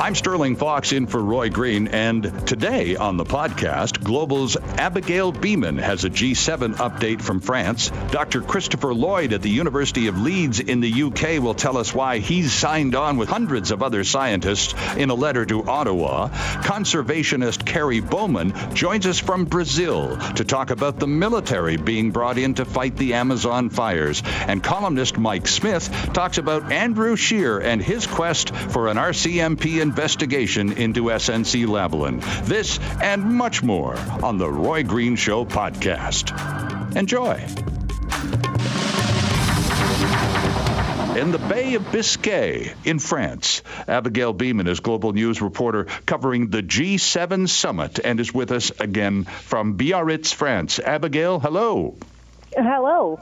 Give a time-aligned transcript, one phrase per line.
[0.00, 5.80] I'm Sterling Fox in for Roy Green, and today on the podcast, Global's Abigail Bimman
[5.80, 7.90] has a G7 update from France.
[8.12, 8.40] Dr.
[8.40, 12.52] Christopher Lloyd at the University of Leeds in the UK will tell us why he's
[12.52, 16.28] signed on with hundreds of other scientists in a letter to Ottawa.
[16.28, 22.54] Conservationist Kerry Bowman joins us from Brazil to talk about the military being brought in
[22.54, 24.22] to fight the Amazon fires.
[24.46, 30.72] And columnist Mike Smith talks about Andrew Scheer and his quest for an RCMP investigation
[30.72, 32.20] into SNC Lavalin.
[32.44, 36.26] This and much more on the Roy Green Show podcast.
[36.94, 37.36] Enjoy.
[41.18, 46.62] In the Bay of Biscay in France, Abigail Bimman is global news reporter covering the
[46.62, 50.78] G7 summit and is with us again from Biarritz, France.
[50.78, 51.96] Abigail, hello.
[52.54, 53.18] Hello.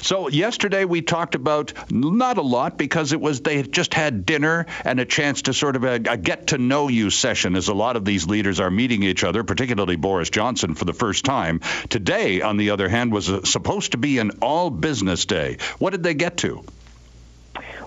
[0.00, 4.66] So yesterday we talked about not a lot because it was they just had dinner
[4.84, 7.74] and a chance to sort of a, a get to know you session as a
[7.74, 11.60] lot of these leaders are meeting each other, particularly Boris Johnson for the first time.
[11.88, 15.58] Today, on the other hand, was a, supposed to be an all business day.
[15.78, 16.64] What did they get to?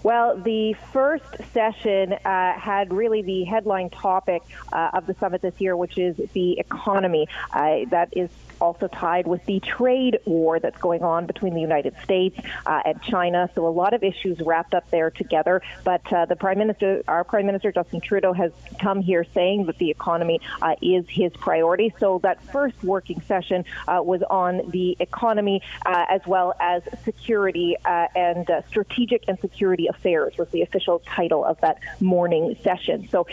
[0.07, 4.41] Well, the first session uh, had really the headline topic
[4.71, 7.27] uh, of the summit this year, which is the economy.
[7.51, 11.95] Uh, that is also tied with the trade war that's going on between the United
[12.03, 13.49] States uh, and China.
[13.55, 15.61] So a lot of issues wrapped up there together.
[15.83, 19.77] But uh, the Prime Minister, our Prime Minister Justin Trudeau, has come here saying that
[19.77, 21.93] the economy uh, is his priority.
[21.99, 27.75] So that first working session uh, was on the economy uh, as well as security
[27.85, 33.07] uh, and strategic and security affairs was the official title of that morning session.
[33.09, 33.27] So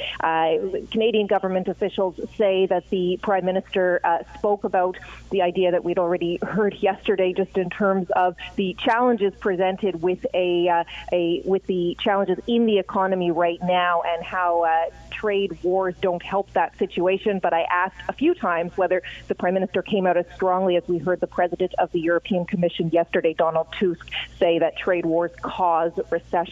[0.91, 4.01] Canadian government officials say that the Prime Minister
[4.37, 4.97] spoke about
[5.31, 10.25] the idea that we'd already heard yesterday, just in terms of the challenges presented with
[10.35, 15.57] a, uh, a with the challenges in the economy right now, and how uh, trade
[15.63, 17.39] wars don't help that situation.
[17.43, 20.87] But I asked a few times whether the prime minister came out as strongly as
[20.89, 24.09] we heard the president of the European Commission yesterday, Donald Tusk,
[24.39, 25.93] say that trade wars cause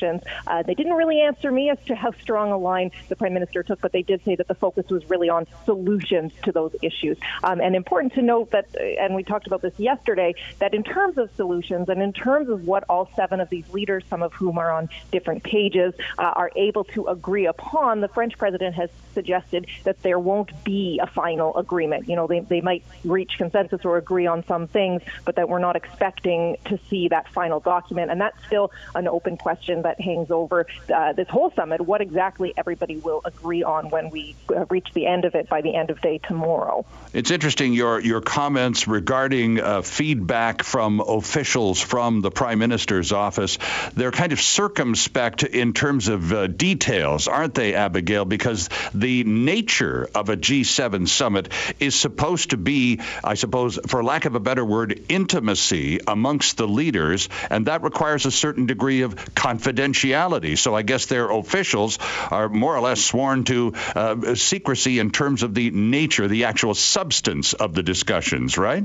[0.03, 3.63] Uh, they didn't really answer me as to how strong a line the prime minister
[3.63, 7.17] took, but they did say that the focus was really on solutions to those issues.
[7.45, 10.83] Um, and important to note that, uh, and we talked about this yesterday, that in
[10.83, 14.33] terms of solutions and in terms of what all seven of these leaders, some of
[14.33, 18.91] whom are on different pages, uh, are able to agree upon, the French president has
[19.15, 22.09] suggested that there won't be a final agreement.
[22.09, 25.59] You know, they, they might reach consensus or agree on some things, but that we're
[25.59, 28.11] not expecting to see that final document.
[28.11, 31.81] And that's still an open question that hangs over uh, this whole summit.
[31.81, 35.60] What exactly everybody will agree on when we uh, reach the end of it by
[35.60, 36.84] the end of day tomorrow.
[37.12, 43.59] It's interesting your your comments regarding uh, feedback from officials from the prime minister's office.
[43.94, 48.25] They're kind of circumspect in terms of uh, details, aren't they, Abigail?
[48.25, 54.25] Because the nature of a G7 summit is supposed to be, I suppose, for lack
[54.25, 59.34] of a better word, intimacy amongst the leaders, and that requires a certain degree of
[59.72, 60.59] confidentiality.
[60.59, 61.99] So I guess their officials
[62.31, 66.75] are more or less sworn to uh, secrecy in terms of the nature, the actual
[66.75, 68.84] substance of the discussions, right?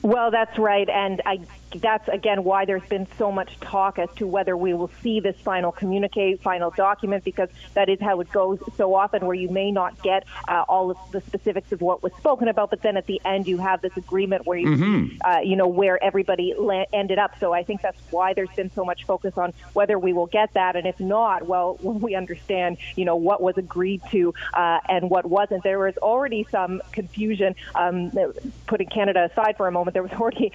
[0.00, 1.40] Well, that's right, and I
[1.76, 5.36] that's again why there's been so much talk as to whether we will see this
[5.42, 9.70] final communique, final document, because that is how it goes so often, where you may
[9.70, 13.06] not get uh, all of the specifics of what was spoken about, but then at
[13.06, 15.16] the end you have this agreement where you, mm-hmm.
[15.24, 17.38] uh, you know, where everybody la- ended up.
[17.40, 20.54] So I think that's why there's been so much focus on whether we will get
[20.54, 25.10] that, and if not, well, we understand, you know, what was agreed to uh, and
[25.10, 25.62] what wasn't.
[25.62, 27.54] There was already some confusion.
[27.74, 28.12] Um,
[28.66, 30.52] putting Canada aside for a moment, there was already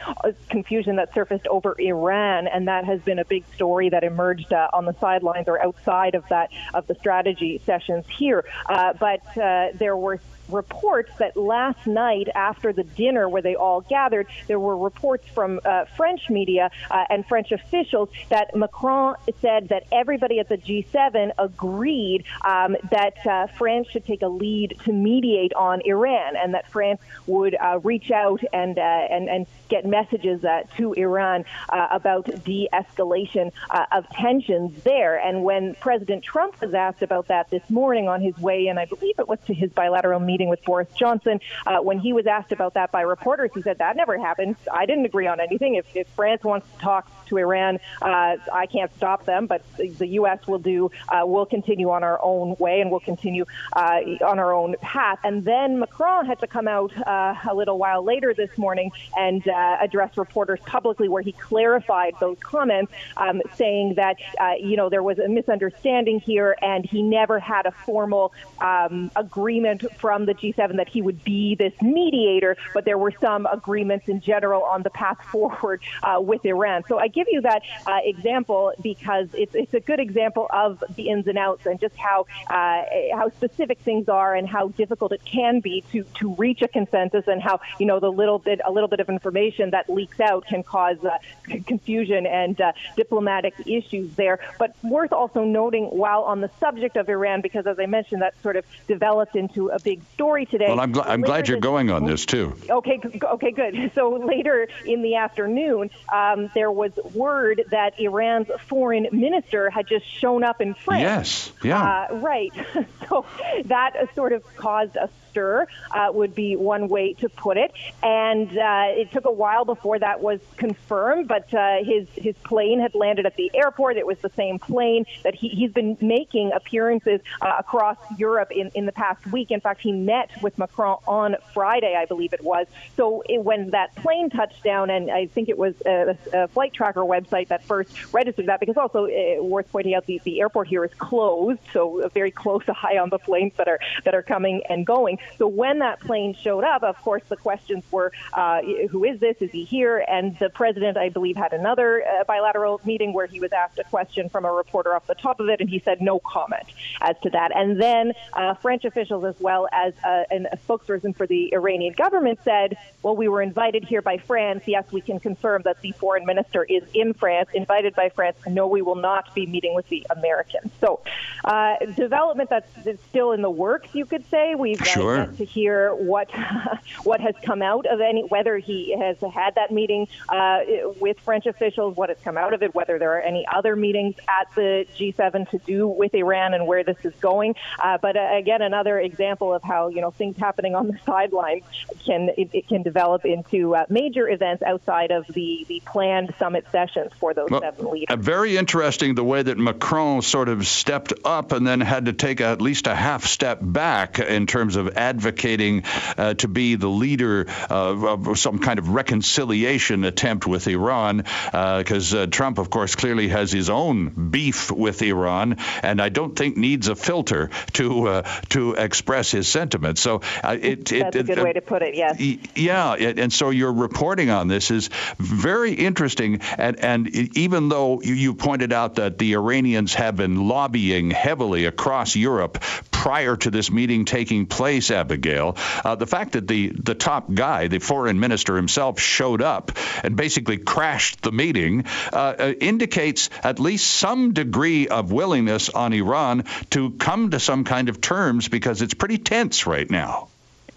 [0.50, 4.54] confusion that that surfaced over Iran, and that has been a big story that emerged
[4.54, 8.46] uh, on the sidelines or outside of that of the strategy sessions here.
[8.68, 10.20] Uh, but uh, there were
[10.50, 15.60] reports that last night after the dinner where they all gathered, there were reports from
[15.66, 21.32] uh, French media uh, and French officials that Macron said that everybody at the G7
[21.38, 26.70] agreed um, that uh, France should take a lead to mediate on Iran and that
[26.72, 32.26] France would uh, reach out and uh, and and, get messages uh, to Iran about
[32.44, 33.52] de escalation
[33.92, 35.18] of tensions there.
[35.18, 38.86] And when President Trump was asked about that this morning on his way in, I
[38.86, 42.52] believe it was to his bilateral meeting with Boris Johnson, uh, when he was asked
[42.52, 44.56] about that by reporters, he said, That never happened.
[44.72, 45.76] I didn't agree on anything.
[45.76, 50.08] If, if France wants to talk to Iran, uh, I can't stop them, but the
[50.08, 50.46] U.S.
[50.48, 53.46] will do, uh, we'll continue on our own way and we'll continue
[53.76, 55.20] on our own path.
[55.24, 59.78] And then Macron had to come out a little while later this morning and uh,
[59.82, 65.04] address reporters publicly, where he clarified those comments, um, saying that uh, you know there
[65.04, 70.78] was a misunderstanding here, and he never had a formal um, agreement from the G7
[70.78, 74.90] that he would be this mediator, but there were some agreements in general on the
[74.90, 76.84] path forward uh, with Iran.
[76.88, 81.10] So I give you that uh, example because it's it's a good example of the
[81.10, 82.84] ins and outs and just how uh,
[83.14, 87.28] how specific things are and how difficult it can be to to reach a consensus
[87.28, 90.46] and how you know the little bit a little bit of information that leaks out
[90.46, 91.18] can cause uh,
[91.66, 94.40] confusion and uh, diplomatic issues there.
[94.60, 98.34] But worth also noting, while on the subject of Iran, because as I mentioned, that
[98.42, 100.68] sort of developed into a big story today.
[100.68, 102.56] Well, I'm, gl- I'm glad you're going on this too.
[102.70, 103.92] Okay, okay, good.
[103.96, 110.06] So later in the afternoon, um, there was word that Iran's foreign minister had just
[110.08, 111.02] shown up in France.
[111.02, 112.52] Yes, yeah, uh, right.
[113.10, 113.26] so
[113.66, 117.72] that sort of caused a uh, would be one way to put it.
[118.02, 122.80] And uh, it took a while before that was confirmed, but uh, his his plane
[122.80, 123.98] had landed at the airport.
[123.98, 128.70] It was the same plane that he, he's been making appearances uh, across Europe in,
[128.76, 129.52] in the past week.
[129.52, 132.68] In fact, he met with Macron on Friday, I believe it was.
[132.96, 136.74] So it, when that plane touched down, and I think it was a, a flight
[136.74, 140.68] tracker website that first registered that, because also uh, worth pointing out the, the airport
[140.68, 144.62] here is closed, so very close eye on the planes that are that are coming
[144.70, 145.20] and going.
[145.38, 149.38] So when that plane showed up, of course, the questions were, uh, who is this?
[149.40, 150.04] Is he here?
[150.08, 153.84] And the president, I believe, had another uh, bilateral meeting where he was asked a
[153.84, 156.66] question from a reporter off the top of it, and he said no comment
[157.02, 157.56] as to that.
[157.56, 162.40] And then uh, French officials, as well as uh, a spokesperson for the Iranian government,
[162.44, 164.64] said, well, we were invited here by France.
[164.66, 168.38] Yes, we can confirm that the foreign minister is in France, invited by France.
[168.48, 170.72] No, we will not be meeting with the Americans.
[170.80, 171.02] So,
[171.44, 174.56] uh, development that's, that's still in the works, you could say.
[174.56, 175.34] We've uh, sure sure.
[175.38, 176.30] to hear what
[177.04, 180.60] what has come out of any whether he has had that meeting uh,
[181.00, 184.16] with French officials, what has come out of it, whether there are any other meetings
[184.28, 187.56] at the G7 to do with Iran and where this is going.
[187.82, 191.64] Uh, but uh, again, another example of how you know things happening on the sidelines
[192.06, 196.66] can it, it can develop into uh, major events outside of the the planned summit
[196.72, 198.16] sessions for those well, seven leaders.
[198.20, 202.42] very interesting the way that Macron sort of stepped up and then had to take
[202.42, 205.84] at least a half step back in terms of advocating
[206.18, 212.20] uh, to be the leader of some kind of reconciliation attempt with Iran, because uh,
[212.20, 216.58] uh, Trump, of course, clearly has his own beef with Iran, and I don't think
[216.58, 220.02] needs a filter to uh, to express his sentiments.
[220.02, 221.96] So it, it, that's a good way to put it.
[221.96, 222.20] Yes.
[222.56, 228.34] Yeah, and so your reporting on this is very interesting, and and even though you
[228.34, 234.06] pointed out that the Iranians have been lobbying heavily across Europe prior to this meeting
[234.06, 235.58] taking place, Abigail.
[235.84, 239.72] Uh, the fact that the, the top guy, the foreign minister himself, showed up
[240.04, 245.94] and basically crashed the meeting uh, uh, indicates at least some degree of willingness on
[245.94, 250.30] Iran to come to some kind of terms because it's pretty tense right now.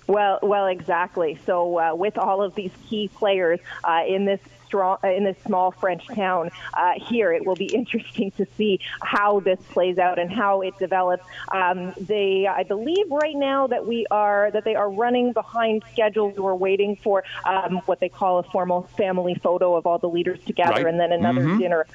[0.07, 1.39] Well, well, exactly.
[1.47, 5.37] So, uh, with all of these key players uh, in this strong uh, in this
[5.47, 7.33] small French town uh, here.
[7.33, 11.25] It will be interesting to see how this plays out and how it develops.
[11.53, 16.31] Um, they, I believe, right now that we are that they are running behind schedule.
[16.31, 20.39] We're waiting for um, what they call a formal family photo of all the leaders
[20.45, 20.87] together, right.
[20.87, 21.59] and then another mm-hmm.
[21.59, 21.87] dinner.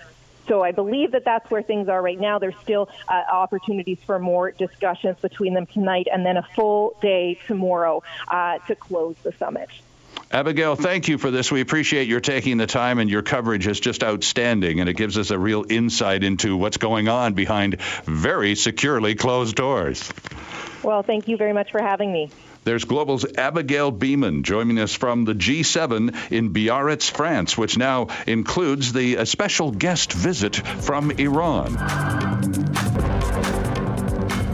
[0.47, 2.39] So I believe that that's where things are right now.
[2.39, 7.39] There's still uh, opportunities for more discussions between them tonight, and then a full day
[7.47, 9.69] tomorrow uh, to close the summit.
[10.33, 11.51] Abigail, thank you for this.
[11.51, 15.17] We appreciate your taking the time, and your coverage is just outstanding, and it gives
[15.17, 20.09] us a real insight into what's going on behind very securely closed doors.
[20.83, 22.31] Well, thank you very much for having me.
[22.63, 28.93] There's Global's Abigail Bimman joining us from the G7 in Biarritz, France, which now includes
[28.93, 31.75] the uh, special guest visit from Iran.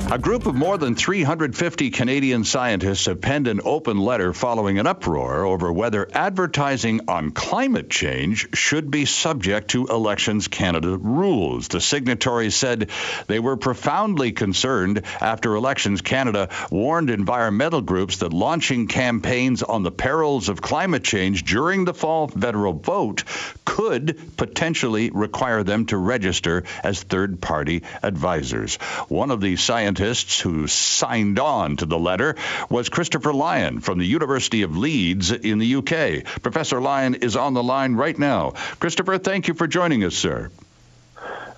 [0.10, 4.88] A group of more than 350 Canadian scientists have penned an open letter following an
[4.88, 11.68] uproar over whether advertising on climate change should be subject to Elections Canada rules.
[11.68, 12.90] The signatories said
[13.28, 19.92] they were profoundly concerned after Elections Canada warned environmental groups that launching campaigns on the
[19.92, 23.26] perils of climate change during the fall federal vote
[23.66, 28.78] could potentially require them to register as third party advisors.
[29.10, 32.36] One of the scientists who signed on to the letter
[32.70, 36.42] was Christopher Lyon from the University of Leeds in the UK.
[36.42, 38.52] Professor Lyon is on the line right now.
[38.80, 40.52] Christopher, thank you for joining us, sir.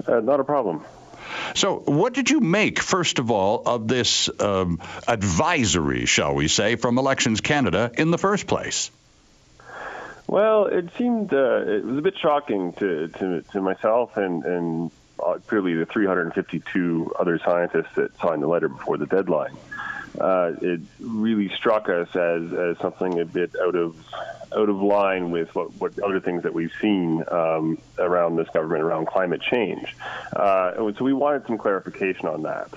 [0.08, 0.84] Uh, not a problem.
[1.56, 6.76] So, what did you make, first of all, of this um, advisory, shall we say,
[6.76, 8.92] from Elections Canada in the first place?
[10.28, 14.92] Well, it seemed uh, it was a bit shocking to to, to myself and and
[15.48, 19.56] clearly the 352 other scientists that signed the letter before the deadline.
[20.20, 23.96] Uh, it really struck us as, as something a bit out of
[24.52, 28.82] out of line with what, what other things that we've seen um, around this government
[28.82, 29.96] around climate change.
[30.36, 32.70] Uh, so we wanted some clarification on that.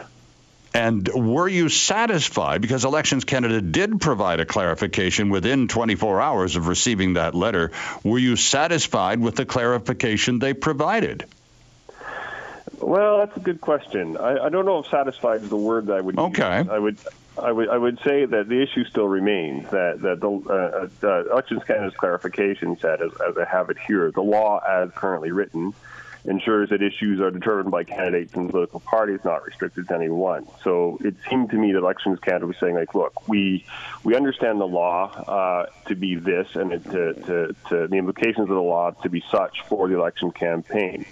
[0.74, 2.62] And were you satisfied?
[2.62, 7.72] Because Elections Canada did provide a clarification within 24 hours of receiving that letter.
[8.02, 11.26] Were you satisfied with the clarification they provided?
[12.82, 14.16] Well, that's a good question.
[14.16, 16.58] I, I don't know if satisfied is the word that I would okay.
[16.58, 16.68] use.
[16.68, 16.98] I would
[17.40, 21.32] I would I would say that the issue still remains that that the uh, uh,
[21.32, 25.72] Elections Canada's clarification said, as, as I have it here, the law as currently written
[26.24, 30.46] ensures that issues are determined by candidates and political parties, not restricted to any one.
[30.62, 33.64] So it seemed to me that Elections Canada was saying, like, look, we
[34.04, 38.48] we understand the law uh, to be this, and it, to, to, to the implications
[38.48, 41.04] of the law to be such for the election campaign.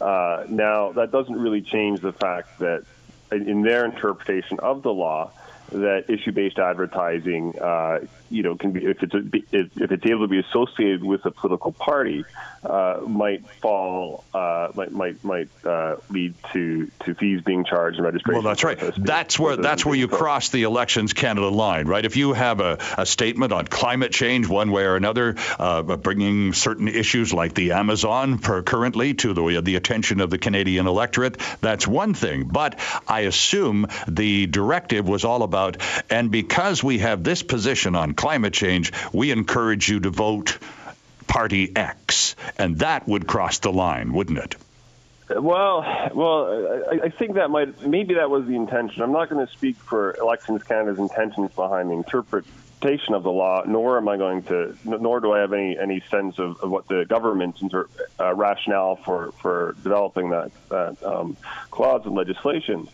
[0.00, 2.84] Uh, now, that doesn't really change the fact that,
[3.30, 5.30] in their interpretation of the law,
[5.72, 8.00] that issue-based advertising, uh,
[8.30, 11.24] you know, can be if it's a, if, if, it's able to be associated with
[11.24, 12.24] a political party,
[12.64, 18.04] uh, might fall, uh, might might might uh, lead to to fees being charged and
[18.04, 18.42] registration.
[18.42, 18.78] Well, that's right.
[18.96, 22.04] That's where that's where you cross the Elections Canada line, right?
[22.04, 26.52] If you have a, a statement on climate change, one way or another, uh, bringing
[26.52, 31.38] certain issues like the Amazon per currently to the the attention of the Canadian electorate,
[31.60, 32.44] that's one thing.
[32.44, 35.61] But I assume the directive was all about,
[36.10, 40.58] and because we have this position on climate change, we encourage you to vote
[41.26, 44.56] party X, and that would cross the line, wouldn't it?
[45.30, 49.02] Well, well, I, I, think that might maybe that was the intention.
[49.02, 53.62] I'm not going to speak for Elections Canada's intentions behind the interpretation of the law,
[53.66, 56.88] nor am I going to, nor do I have any any sense of, of what
[56.88, 57.88] the government's inter,
[58.20, 61.36] uh, rationale for for developing that that um,
[61.70, 62.88] clause in legislation.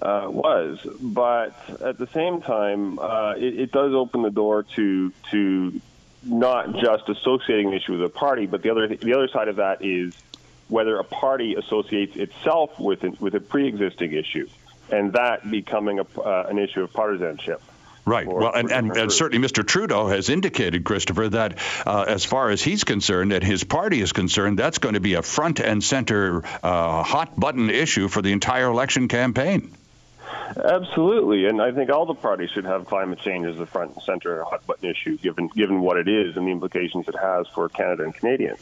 [0.00, 5.10] Uh, was, but at the same time, uh, it, it, does open the door to
[5.30, 5.80] to
[6.22, 9.56] not just associating the issue with a party, but the other the other side of
[9.56, 10.14] that is
[10.68, 14.46] whether a party associates itself with with a pre-existing issue,
[14.90, 17.62] and that becoming a, uh, an issue of partisanship.
[18.04, 18.24] Right.
[18.24, 19.66] well, and, and, and, certainly Mr.
[19.66, 24.12] Trudeau has indicated, Christopher, that uh, as far as he's concerned and his party is
[24.12, 28.30] concerned, that's going to be a front and center uh, hot button issue for the
[28.30, 29.76] entire election campaign.
[30.56, 34.02] Absolutely, and I think all the parties should have climate change as a front and
[34.02, 37.68] center hot button issue, given given what it is and the implications it has for
[37.68, 38.58] Canada and Canadians.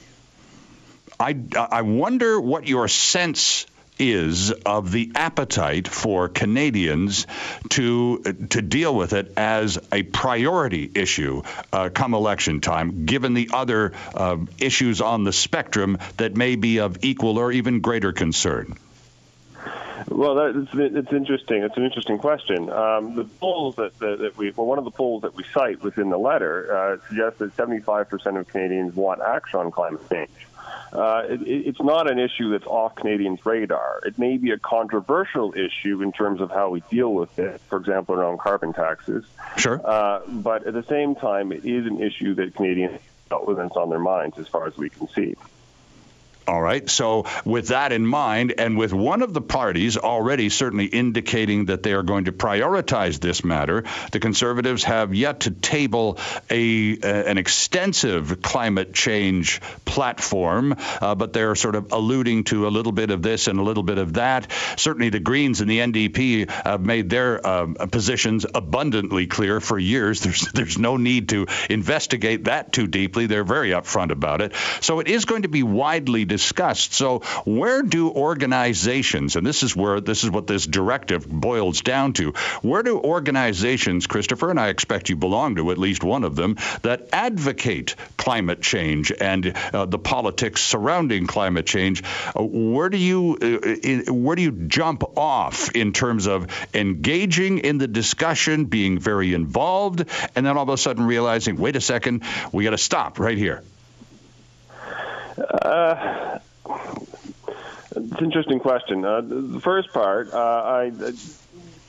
[1.18, 3.66] I I wonder what your sense
[3.98, 7.26] is of the appetite for Canadians
[7.70, 8.18] to
[8.50, 11.42] to deal with it as a priority issue
[11.72, 16.78] uh, come election time, given the other uh, issues on the spectrum that may be
[16.78, 18.76] of equal or even greater concern.
[20.08, 21.62] Well, that, it's, it's interesting.
[21.62, 22.70] It's an interesting question.
[22.70, 25.82] Um, the polls that, that, that, we, well, one of the polls that we cite
[25.82, 30.30] within the letter uh, suggests that 75% of Canadians want action on climate change.
[30.92, 34.00] Uh, it, it's not an issue that's off Canadians' radar.
[34.04, 37.78] It may be a controversial issue in terms of how we deal with it, for
[37.78, 39.24] example, around carbon taxes.
[39.56, 39.80] Sure.
[39.84, 43.68] Uh, but at the same time, it is an issue that Canadians dealt with and
[43.68, 45.34] it's on their minds as far as we can see.
[46.46, 46.88] All right.
[46.90, 51.82] So, with that in mind, and with one of the parties already certainly indicating that
[51.82, 56.18] they are going to prioritize this matter, the Conservatives have yet to table
[56.50, 62.92] a, an extensive climate change platform, uh, but they're sort of alluding to a little
[62.92, 64.50] bit of this and a little bit of that.
[64.76, 70.20] Certainly, the Greens and the NDP have made their uh, positions abundantly clear for years.
[70.24, 73.26] There's there's no need to investigate that too deeply.
[73.26, 74.52] They're very upfront about it.
[74.82, 76.94] So, it is going to be widely discussed.
[76.94, 82.12] So, where do organizations, and this is where this is what this directive boils down
[82.14, 86.34] to, where do organizations, Christopher, and I expect you belong to at least one of
[86.34, 92.02] them, that advocate climate change and uh, the politics surrounding climate change,
[92.34, 97.78] uh, where do you uh, where do you jump off in terms of engaging in
[97.78, 102.24] the discussion, being very involved, and then all of a sudden realizing, wait a second,
[102.50, 103.62] we got to stop right here?
[105.38, 106.38] Uh,
[107.96, 109.04] it's an interesting question.
[109.04, 110.92] Uh, the first part, uh, I,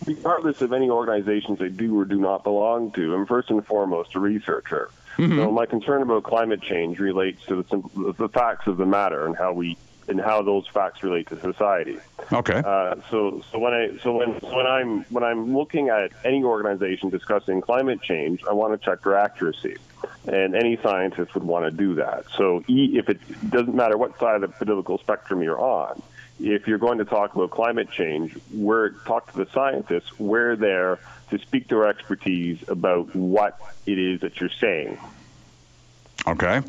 [0.05, 4.15] regardless of any organizations I do or do not belong to, I'm first and foremost
[4.15, 4.89] a researcher.
[5.17, 5.37] Mm-hmm.
[5.37, 9.35] So my concern about climate change relates to the, the facts of the matter and
[9.35, 11.97] how we and how those facts relate to society.
[12.31, 12.61] Okay.
[12.63, 16.43] Uh, so, so when I, so when, so when I'm, when I'm looking at any
[16.43, 19.77] organization discussing climate change, I want to check their accuracy,
[20.25, 22.25] and any scientist would want to do that.
[22.37, 26.01] So, if it doesn't matter what side of the political spectrum you're on,
[26.39, 30.11] if you're going to talk about climate change, we're talk to the scientists.
[30.19, 34.97] We're there to speak to our expertise about what it is that you're saying.
[36.27, 36.61] Okay.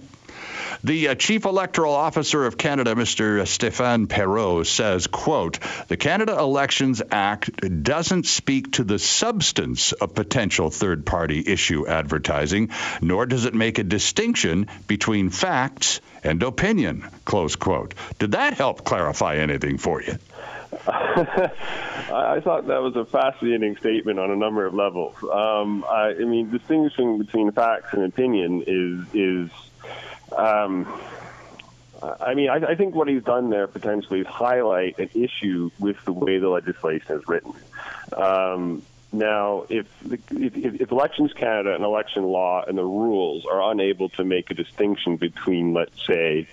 [0.87, 3.40] The uh, Chief Electoral Officer of Canada, Mr.
[3.43, 10.71] Stéphane Perrault, says, quote, the Canada Elections Act doesn't speak to the substance of potential
[10.71, 12.71] third-party issue advertising,
[13.02, 17.95] nor does it make a distinction between facts and opinion, close quote.
[18.21, 20.16] Did that help clarify anything for you?
[20.87, 25.16] I thought that was a fascinating statement on a number of levels.
[25.21, 29.50] Um, I, I mean, distinguishing between facts and opinion is is
[30.33, 30.87] um,
[32.02, 35.97] I mean, I, I, think what he's done there potentially is highlight an issue with
[36.04, 37.54] the way the legislation is written.
[38.16, 44.09] Um, now, if, if, if, Elections Canada and election law and the rules are unable
[44.11, 46.49] to make a distinction between, let's say,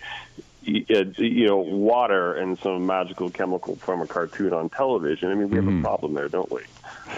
[0.65, 5.55] you know, water and some magical chemical from a cartoon on television, I mean, we
[5.57, 5.79] have mm-hmm.
[5.79, 6.61] a problem there, don't we?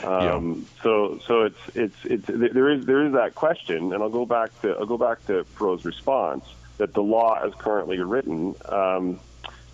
[0.04, 0.84] Um, yeah.
[0.84, 4.60] So, so it's it's it's there is there is that question, and I'll go back
[4.62, 6.46] to I'll go back to Perrault's response
[6.78, 8.56] that the law as currently written.
[8.66, 9.20] Um,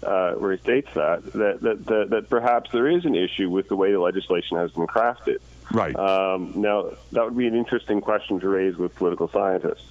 [0.03, 3.67] uh, where he states that, that, that that that perhaps there is an issue with
[3.67, 5.37] the way the legislation has been crafted.
[5.71, 5.95] Right.
[5.95, 9.85] Um, now, that would be an interesting question to raise with political scientists.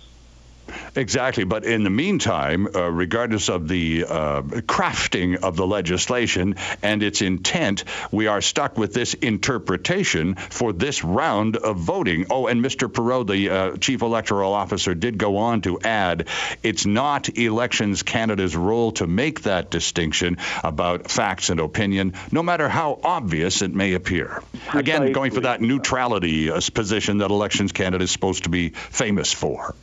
[0.96, 1.44] Exactly.
[1.44, 7.22] But in the meantime, uh, regardless of the uh, crafting of the legislation and its
[7.22, 12.26] intent, we are stuck with this interpretation for this round of voting.
[12.30, 12.92] Oh, and Mr.
[12.92, 16.28] Perrault, the uh, chief electoral officer, did go on to add
[16.62, 22.68] it's not Elections Canada's role to make that distinction about facts and opinion, no matter
[22.68, 24.42] how obvious it may appear.
[24.74, 29.32] Again, going for that neutrality uh, position that Elections Canada is supposed to be famous
[29.32, 29.74] for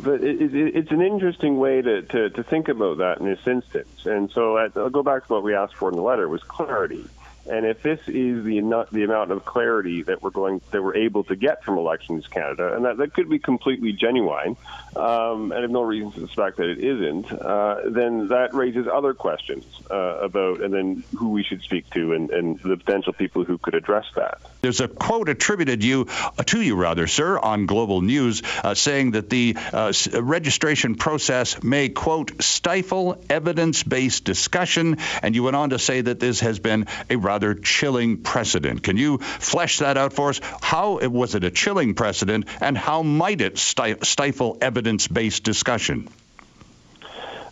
[0.00, 3.46] but it, it, it's an interesting way to, to, to, think about that in this
[3.46, 4.06] instance.
[4.06, 6.42] And so at, I'll go back to what we asked for in the letter was
[6.42, 7.04] clarity.
[7.48, 11.24] And if this is the the amount of clarity that we're going that we're able
[11.24, 14.56] to get from Elections Canada, and that, that could be completely genuine,
[14.94, 18.86] um, and I have no reason to suspect that it isn't, uh, then that raises
[18.86, 23.12] other questions uh, about and then who we should speak to and, and the potential
[23.12, 24.40] people who could address that.
[24.60, 29.12] There's a quote attributed you uh, to you, rather, sir, on Global News, uh, saying
[29.12, 35.78] that the uh, registration process may quote stifle evidence-based discussion, and you went on to
[35.78, 38.82] say that this has been a rather chilling precedent.
[38.82, 40.40] Can you flesh that out for us?
[40.60, 46.08] How was it a chilling precedent, and how might it stifle evidence-based discussion?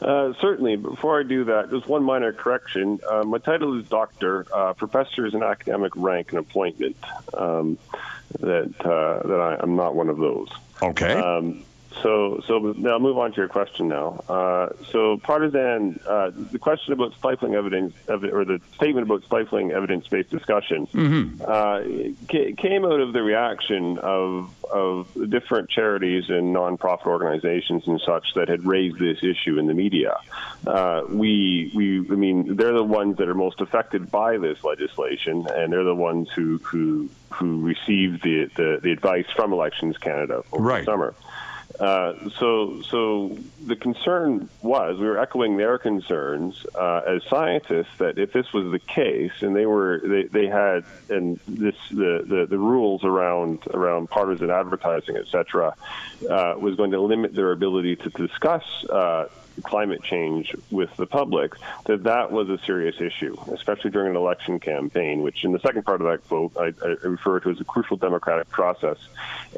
[0.03, 0.77] Uh, certainly.
[0.77, 3.01] Before I do that, just one minor correction.
[3.11, 4.47] Uh, my title is doctor.
[4.53, 6.97] Uh, professor is an academic rank and appointment.
[7.33, 7.79] Um,
[8.39, 10.49] that uh, that I, am not one of those.
[10.83, 11.15] Okay.
[11.15, 11.65] Um,
[12.03, 14.23] so, so now I'll move on to your question now.
[14.29, 20.31] Uh, so, partisan, uh, the question about stifling evidence, or the statement about stifling evidence-based
[20.31, 21.43] discussion, mm-hmm.
[21.43, 28.35] uh, came out of the reaction of of different charities and nonprofit organizations and such
[28.35, 30.17] that had raised this issue in the media.
[30.65, 35.47] Uh, we, we, I mean, they're the ones that are most affected by this legislation,
[35.51, 40.45] and they're the ones who who who received the the, the advice from Elections Canada
[40.53, 40.85] over right.
[40.85, 41.15] the summer.
[41.79, 48.19] Uh, so, so the concern was we were echoing their concerns uh, as scientists that
[48.19, 52.47] if this was the case, and they were they, they had and this the, the,
[52.49, 55.75] the rules around around partisan advertising, et cetera,
[56.29, 59.27] uh, was going to limit their ability to discuss uh,
[59.63, 61.55] climate change with the public,
[61.87, 65.85] that that was a serious issue, especially during an election campaign, which in the second
[65.85, 68.97] part of that quote I, I refer to as a crucial democratic process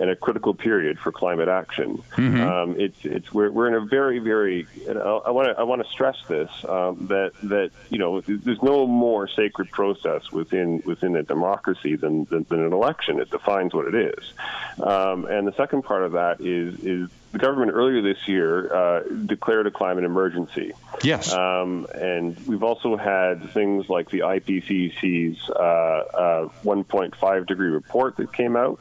[0.01, 2.03] and a critical period for climate action.
[2.13, 2.41] Mm-hmm.
[2.41, 5.91] Um, it's it's we're, we're in a very very I want to I want to
[5.91, 11.23] stress this um, that that you know there's no more sacred process within within a
[11.23, 13.21] democracy than than, than an election.
[13.21, 14.33] It defines what it is,
[14.81, 19.03] um, and the second part of that is is the government earlier this year uh,
[19.27, 20.73] declared a climate emergency.
[21.03, 21.33] Yes.
[21.33, 28.33] Um, and we've also had things like the IPCC's uh, uh, 1.5 degree report that
[28.33, 28.81] came out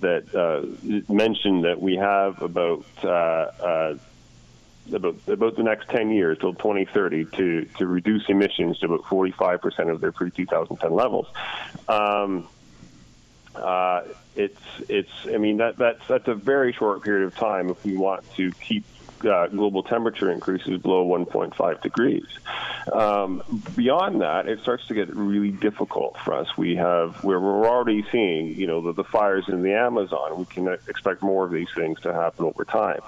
[0.00, 3.98] that uh, mentioned that we have about uh, uh,
[4.92, 9.60] about about the next 10 years till 2030 to to reduce emissions to about 45
[9.60, 11.26] percent of their pre 2010 levels.
[11.88, 12.48] Um,
[13.54, 14.02] uh,
[14.36, 17.96] it's it's I mean that that's that's a very short period of time if we
[17.96, 18.84] want to keep
[19.24, 22.26] uh, global temperature increases below 1.5 degrees.
[22.92, 23.42] Um,
[23.76, 26.56] beyond that, it starts to get really difficult for us.
[26.56, 30.38] We have where we're already seeing, you know, the, the fires in the Amazon.
[30.38, 33.00] We can expect more of these things to happen over time.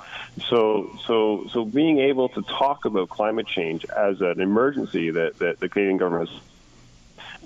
[0.48, 5.60] So, so, so being able to talk about climate change as an emergency that, that
[5.60, 6.40] the Canadian government has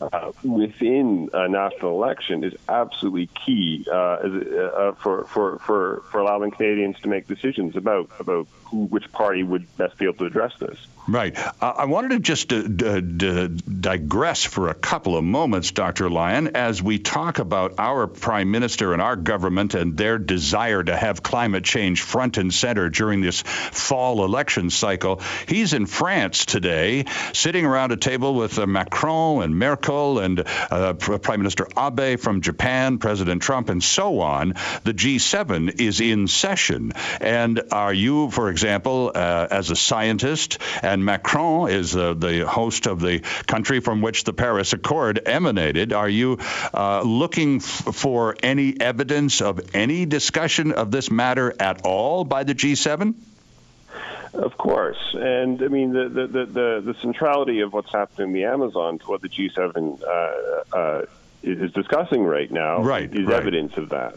[0.00, 6.50] uh, within a national election is absolutely key uh, uh, for, for, for, for allowing
[6.50, 10.52] Canadians to make decisions about about who, which party would best be able to address
[10.58, 10.78] this.
[11.08, 11.38] Right.
[11.38, 13.48] Uh, I wanted to just uh, d- d-
[13.80, 16.10] digress for a couple of moments, Dr.
[16.10, 20.96] Lyon, as we talk about our prime minister and our government and their desire to
[20.96, 25.20] have climate change front and center during this fall election cycle.
[25.46, 30.94] He's in France today, sitting around a table with uh, Macron and Merkel and uh,
[30.94, 34.54] Prime Minister Abe from Japan, President Trump, and so on.
[34.82, 36.94] The G7 is in session.
[37.20, 42.86] And are you, for example, uh, as a scientist, and Macron is uh, the host
[42.86, 45.92] of the country from which the Paris Accord emanated.
[45.92, 46.38] Are you
[46.72, 52.44] uh, looking f- for any evidence of any discussion of this matter at all by
[52.44, 53.14] the G7?
[54.32, 58.44] Of course, and I mean the the, the, the centrality of what's happening in the
[58.44, 61.02] Amazon to what the G7 uh, uh,
[61.42, 63.36] is discussing right now right, is right.
[63.36, 64.14] evidence of that.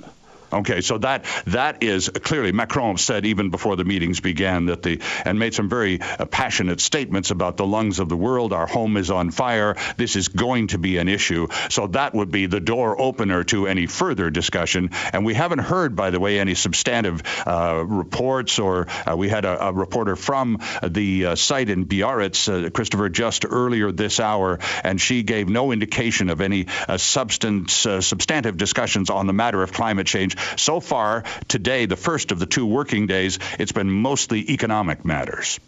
[0.52, 5.00] Okay, so that that is clearly Macron said even before the meetings began that the
[5.26, 8.52] and made some very uh, passionate statements about the lungs of the world.
[8.52, 9.76] Our home is on fire.
[9.98, 11.48] This is going to be an issue.
[11.70, 14.90] So that would be the door opener to any further discussion.
[15.14, 18.58] And we haven't heard, by the way, any substantive uh, reports.
[18.58, 23.10] Or uh, we had a, a, reporter from the uh, site in Biarritz, uh, Christopher,
[23.10, 29.10] just earlier this hour, and she gave no indication of any uh, substance substantive discussions
[29.10, 30.36] on the matter of climate change.
[30.58, 35.60] So far, today, the first of the two working days, it's been mostly economic matters.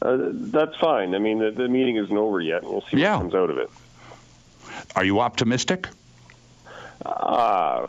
[0.00, 1.14] Uh, that's fine.
[1.14, 3.16] I mean, the, the, meeting isn't over yet, and we'll see yeah.
[3.16, 3.70] what comes out of it.
[4.96, 5.88] Are you optimistic?
[7.04, 7.86] Uh,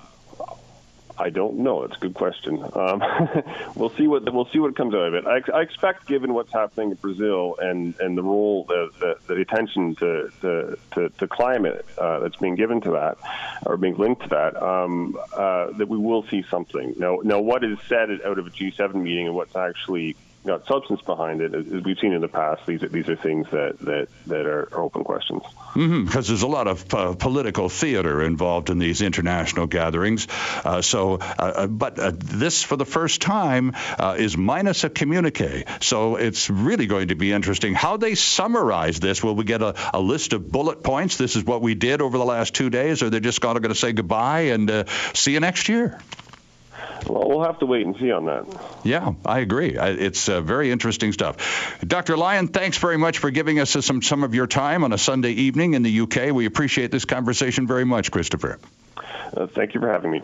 [1.18, 1.84] I don't know.
[1.84, 2.64] It's a good question.
[2.74, 3.02] Um,
[3.76, 5.26] we'll see what we'll see what comes out of it.
[5.26, 9.42] I, I, expect, given what's happening in Brazil and, and the role, the, the, the
[9.42, 13.18] attention to, to, to, to climate uh, that's being given to that,
[13.66, 16.96] or being linked to that, um, uh, that we will see something.
[16.98, 21.02] Now, now, what is said out of a G7 meeting and what's actually got substance
[21.02, 22.66] behind it, as we've seen in the past.
[22.66, 25.44] These are these are things that that that are open questions.
[25.76, 30.28] Mm-hmm, because there's a lot of uh, political theater involved in these international gatherings.
[30.64, 34.90] Uh, so, uh, uh but uh, this, for the first time, uh, is minus a
[34.90, 35.66] communique.
[35.82, 39.24] So it's really going to be interesting how they summarize this.
[39.24, 41.18] Will we get a, a list of bullet points?
[41.18, 43.76] This is what we did over the last two days, or they're just going to
[43.76, 46.00] say goodbye and see you next year?
[47.08, 48.46] Well, we'll have to wait and see on that.
[48.84, 49.76] Yeah, I agree.
[49.78, 51.78] It's uh, very interesting stuff.
[51.86, 52.18] Dr.
[52.18, 55.32] Lyon, thanks very much for giving us some some of your time on a Sunday
[55.32, 56.32] evening in the UK.
[56.32, 58.60] We appreciate this conversation very much, Christopher.
[59.36, 60.22] Uh, thank you for having me.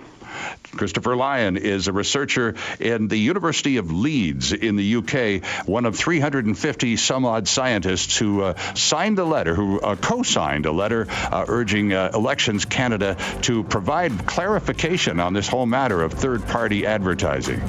[0.75, 5.95] Christopher Lyon is a researcher in the University of Leeds in the UK, one of
[5.95, 11.07] 350 some odd scientists who uh, signed a letter, who uh, co signed a letter
[11.10, 16.86] uh, urging uh, Elections Canada to provide clarification on this whole matter of third party
[16.86, 17.62] advertising.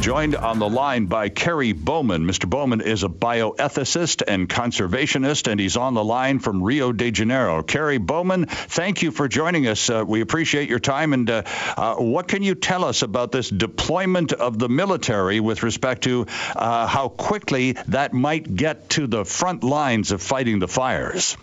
[0.00, 2.24] Joined on the line by Kerry Bowman.
[2.24, 2.48] Mr.
[2.48, 7.62] Bowman is a bioethicist and conservationist, and he's on the line from Rio de Janeiro.
[7.62, 9.90] Kerry Bowman, thank you for joining us.
[9.90, 11.12] Uh, we appreciate your time.
[11.12, 11.42] And uh,
[11.76, 16.26] uh, what can you tell us about this deployment of the military with respect to
[16.56, 21.36] uh, how quickly that might get to the front lines of fighting the fires?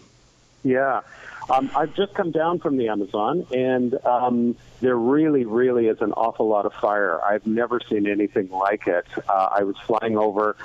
[0.64, 1.02] Yeah.
[1.50, 6.12] Um, I've just come down from the Amazon, and um, there really, really is an
[6.14, 7.24] awful lot of fire.
[7.24, 9.06] I've never seen anything like it.
[9.30, 10.58] Uh, I was flying over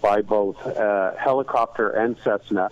[0.00, 2.70] by both uh, helicopter and Cessna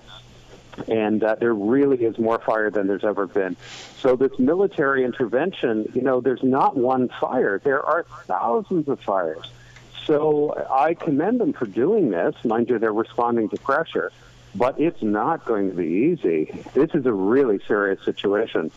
[0.88, 3.56] and uh, there really is more fire than there's ever been.
[4.00, 7.60] So this military intervention, you know, there's not one fire.
[7.62, 9.44] There are thousands of fires.
[10.04, 12.34] So I commend them for doing this.
[12.44, 14.12] Mind you, they're responding to pressure,
[14.56, 16.50] but it's not going to be easy.
[16.74, 18.70] This is a really serious situation.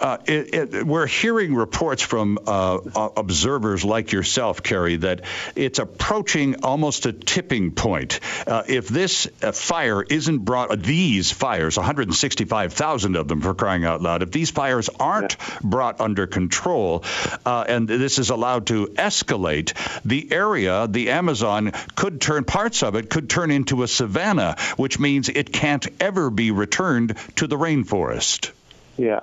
[0.00, 2.78] Uh, it, it, we're hearing reports from uh,
[3.16, 5.22] observers like yourself, Kerry, that
[5.54, 8.20] it's approaching almost a tipping point.
[8.46, 13.84] Uh, if this uh, fire isn't brought, uh, these fires, 165,000 of them for crying
[13.84, 17.04] out loud, if these fires aren't brought under control
[17.44, 22.94] uh, and this is allowed to escalate, the area, the Amazon, could turn, parts of
[22.94, 27.56] it could turn into a savanna, which means it can't ever be returned to the
[27.56, 28.50] rainforest.
[28.96, 29.20] Yeah.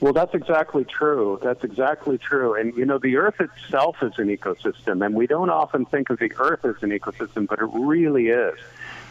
[0.00, 1.38] Well, that's exactly true.
[1.42, 2.54] That's exactly true.
[2.54, 6.18] And, you know, the Earth itself is an ecosystem, and we don't often think of
[6.18, 8.58] the Earth as an ecosystem, but it really is.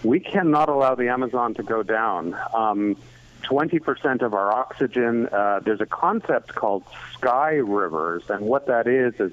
[0.03, 2.35] We cannot allow the Amazon to go down.
[2.53, 2.95] Um,
[3.43, 9.13] 20% of our oxygen, uh, there's a concept called sky rivers, and what that is
[9.19, 9.31] is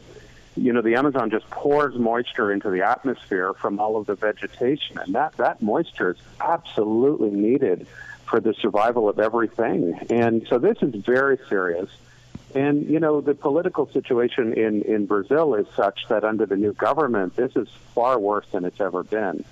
[0.57, 4.99] you know, the Amazon just pours moisture into the atmosphere from all of the vegetation,
[4.99, 7.87] and that, that moisture is absolutely needed
[8.29, 9.99] for the survival of everything.
[10.11, 11.89] And so this is very serious.
[12.55, 16.73] And, you know, the political situation in, in Brazil is such that under the new
[16.73, 19.45] government, this is far worse than it's ever been.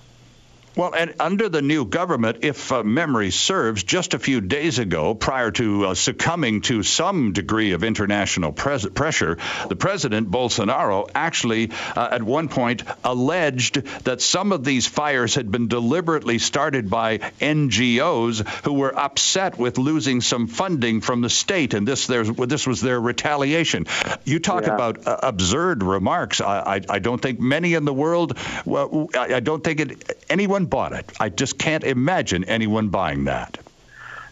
[0.77, 5.15] Well, and under the new government, if uh, memory serves, just a few days ago,
[5.15, 11.71] prior to uh, succumbing to some degree of international pres- pressure, the president, Bolsonaro, actually
[11.95, 17.19] uh, at one point alleged that some of these fires had been deliberately started by
[17.19, 22.81] NGOs who were upset with losing some funding from the state, and this, this was
[22.81, 23.87] their retaliation.
[24.25, 24.75] You talk yeah.
[24.75, 26.41] about uh, absurd remarks.
[26.41, 30.19] I, I, I, don't think many in the world, well, I, I don't think it,
[30.29, 31.11] anyone bought it.
[31.21, 33.59] I just can't imagine anyone buying that.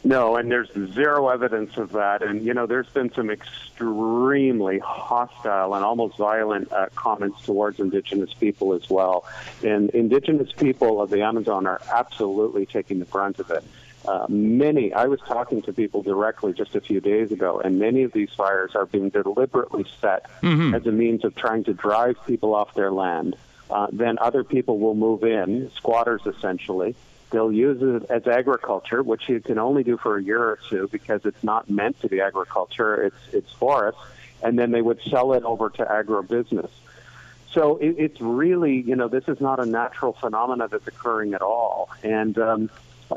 [0.05, 2.23] No, and there's zero evidence of that.
[2.23, 8.35] And, you know, there's been some extremely hostile and almost violent uh, comments towards Indigenous
[8.35, 9.25] people as well.
[9.63, 13.63] And Indigenous people of the Amazon are absolutely taking the brunt of it.
[14.05, 18.03] Uh, many, I was talking to people directly just a few days ago, and many
[18.03, 20.75] of these fires are being deliberately set mm-hmm.
[20.75, 23.37] as a means of trying to drive people off their land.
[23.71, 26.95] Uh, then other people will move in, squatters essentially.
[27.31, 30.89] They'll use it as agriculture, which you can only do for a year or two
[30.93, 33.05] because it's not meant to be agriculture.
[33.05, 33.99] It's it's forest,
[34.43, 36.69] and then they would sell it over to agribusiness.
[37.53, 41.43] So it, it's really, you know, this is not a natural phenomena that's occurring at
[41.43, 41.91] all.
[42.03, 42.71] And um,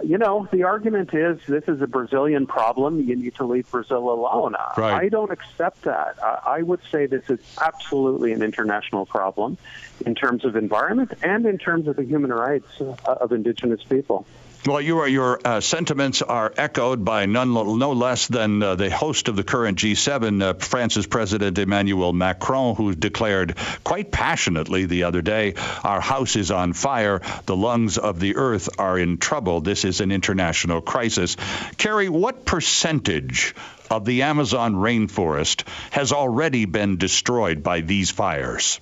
[0.03, 3.01] you know, the argument is this is a Brazilian problem.
[3.01, 4.55] You need to leave Brazil alone.
[4.77, 4.93] Right.
[4.93, 6.17] I don't accept that.
[6.23, 9.58] I would say this is absolutely an international problem
[10.05, 14.25] in terms of environment and in terms of the human rights uh, of indigenous people.
[14.65, 19.28] Well, your your uh, sentiments are echoed by none no less than uh, the host
[19.28, 25.21] of the current G7, uh, France's President Emmanuel Macron, who declared quite passionately the other
[25.21, 27.21] day, "Our house is on fire.
[27.45, 29.62] The lungs of the earth are in trouble.
[29.62, 31.38] This is an international crisis."
[31.78, 33.54] Kerry, what percentage
[33.91, 38.80] of the Amazon rainforest has already been destroyed by these fires?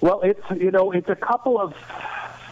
[0.00, 1.72] Well, it's you know it's a couple of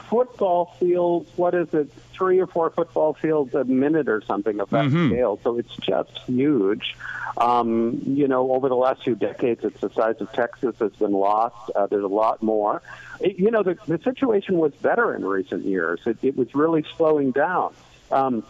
[0.08, 4.70] football fields, what is it, three or four football fields a minute or something of
[4.70, 5.10] that mm-hmm.
[5.10, 5.38] scale.
[5.42, 6.96] So it's just huge.
[7.36, 11.12] Um, you know, over the last few decades, it's the size of Texas has been
[11.12, 11.70] lost.
[11.74, 12.82] Uh, there's a lot more.
[13.20, 16.00] It, you know, the, the situation was better in recent years.
[16.06, 17.74] It, it was really slowing down.
[18.12, 18.44] Um,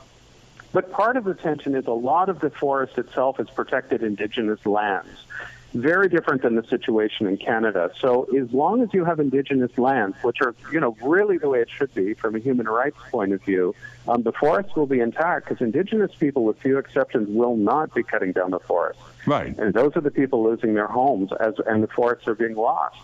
[0.73, 4.65] but part of the tension is a lot of the forest itself is protected indigenous
[4.67, 5.25] lands
[5.75, 7.91] very different than the situation in Canada.
[8.01, 11.61] So as long as you have indigenous lands, which are, you know, really the way
[11.61, 13.75] it should be from a human rights point of view,
[14.07, 18.03] um, the forests will be intact because indigenous people, with few exceptions, will not be
[18.03, 19.01] cutting down the forest.
[19.27, 19.57] Right.
[19.59, 22.99] And those are the people losing their homes as, and the forests are being lost.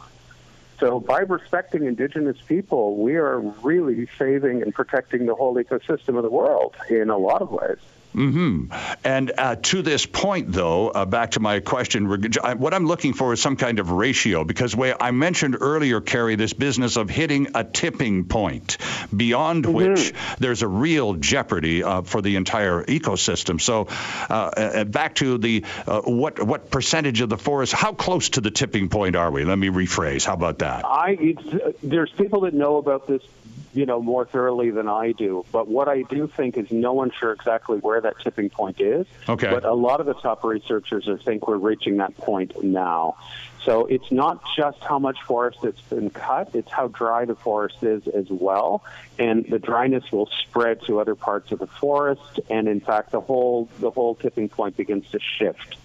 [0.78, 6.22] So by respecting indigenous people, we are really saving and protecting the whole ecosystem of
[6.22, 7.76] the world in a lot of ways.
[8.14, 8.72] Mm-hmm.
[9.04, 13.32] And uh, to this point, though, uh, back to my question, what I'm looking for
[13.32, 17.48] is some kind of ratio because way I mentioned earlier, Kerry, this business of hitting
[17.54, 18.78] a tipping point
[19.14, 19.74] beyond mm-hmm.
[19.74, 23.60] which there's a real jeopardy uh, for the entire ecosystem.
[23.60, 23.86] So,
[24.28, 27.72] uh, uh, back to the uh, what what percentage of the forest?
[27.72, 29.44] How close to the tipping point are we?
[29.44, 30.24] Let me rephrase.
[30.24, 30.84] How about that?
[30.84, 31.36] I
[31.82, 33.22] there's people that know about this
[33.72, 35.44] you know, more thoroughly than I do.
[35.52, 39.06] But what I do think is no one's sure exactly where that tipping point is.
[39.28, 39.50] Okay.
[39.50, 43.16] But a lot of the top researchers think we're reaching that point now.
[43.64, 47.82] So it's not just how much forest it's been cut, it's how dry the forest
[47.82, 48.82] is as well.
[49.18, 53.20] And the dryness will spread to other parts of the forest and in fact the
[53.20, 55.76] whole the whole tipping point begins to shift.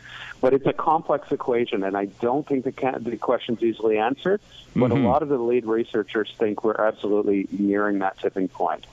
[0.45, 4.41] But it's a complex equation, and I don't think the, can- the question's easily answered.
[4.75, 5.03] But Mm-hmm.
[5.03, 8.85] a lot of the lead researchers think we're absolutely nearing that tipping point.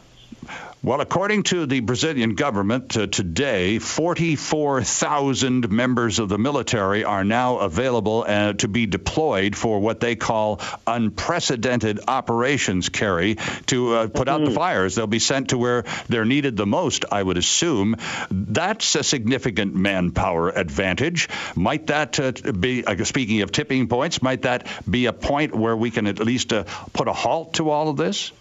[0.84, 7.58] Well, according to the Brazilian government uh, today, 44,000 members of the military are now
[7.58, 13.36] available uh, to be deployed for what they call unprecedented operations, Kerry,
[13.66, 14.96] to uh, put out the fires.
[14.96, 17.94] They'll be sent to where they're needed the most, I would assume.
[18.32, 21.28] That's a significant manpower advantage.
[21.54, 25.76] Might that uh, be, uh, speaking of tipping points, might that be a point where
[25.76, 28.32] we can at least uh, put a halt to all of this?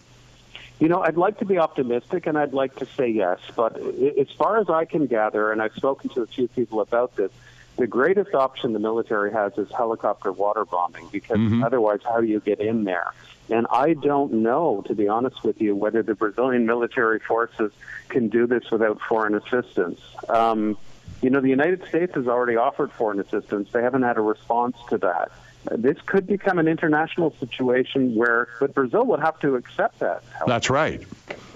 [0.82, 4.32] You know, I'd like to be optimistic and I'd like to say yes, but as
[4.32, 7.32] far as I can gather, and I've spoken to a few people about this,
[7.78, 12.40] the greatest option the military has is helicopter water bombing because otherwise, how do you
[12.40, 13.14] get in there?
[13.52, 17.72] And I don't know, to be honest with you, whether the Brazilian military forces
[18.10, 20.02] can do this without foreign assistance.
[20.30, 20.80] Um,
[21.22, 23.70] you know, the United States has already offered foreign assistance.
[23.72, 25.32] They haven't had a response to that.
[25.70, 30.24] This could become an international situation where, but Brazil would have to accept that.
[30.36, 31.04] help That's right.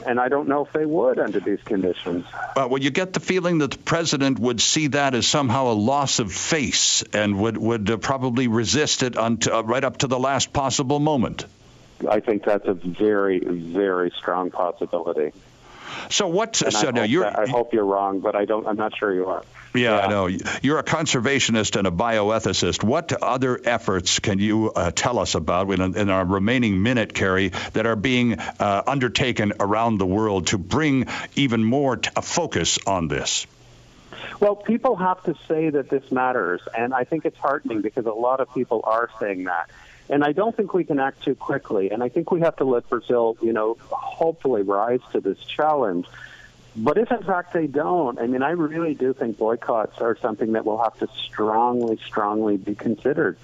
[0.06, 2.26] and I don't know if they would under these conditions.
[2.34, 5.74] Uh, well, you get the feeling that the president would see that as somehow a
[5.74, 10.08] loss of face and would would uh, probably resist it until, uh, right up to
[10.08, 11.46] the last possible moment.
[12.08, 15.32] I think that's a very, very strong possibility.
[16.10, 16.56] So what?
[16.56, 17.26] So I, now hope you're.
[17.26, 18.68] I hope you're wrong, but I don't.
[18.68, 19.44] I'm not sure you are.
[19.76, 20.28] Yeah, I know.
[20.62, 22.84] You're a conservationist and a bioethicist.
[22.84, 27.50] What other efforts can you uh, tell us about in, in our remaining minute, Kerry,
[27.74, 32.80] that are being uh, undertaken around the world to bring even more t- a focus
[32.88, 33.48] on this?
[34.40, 38.12] Well, people have to say that this matters, and I think it's heartening because a
[38.12, 39.70] lot of people are saying that.
[40.10, 42.64] And I don't think we can act too quickly, and I think we have to
[42.64, 46.06] let Brazil, you know, hopefully rise to this challenge.
[46.76, 50.54] But if in fact they don't, I mean, I really do think boycotts are something
[50.54, 53.38] that will have to strongly, strongly be considered.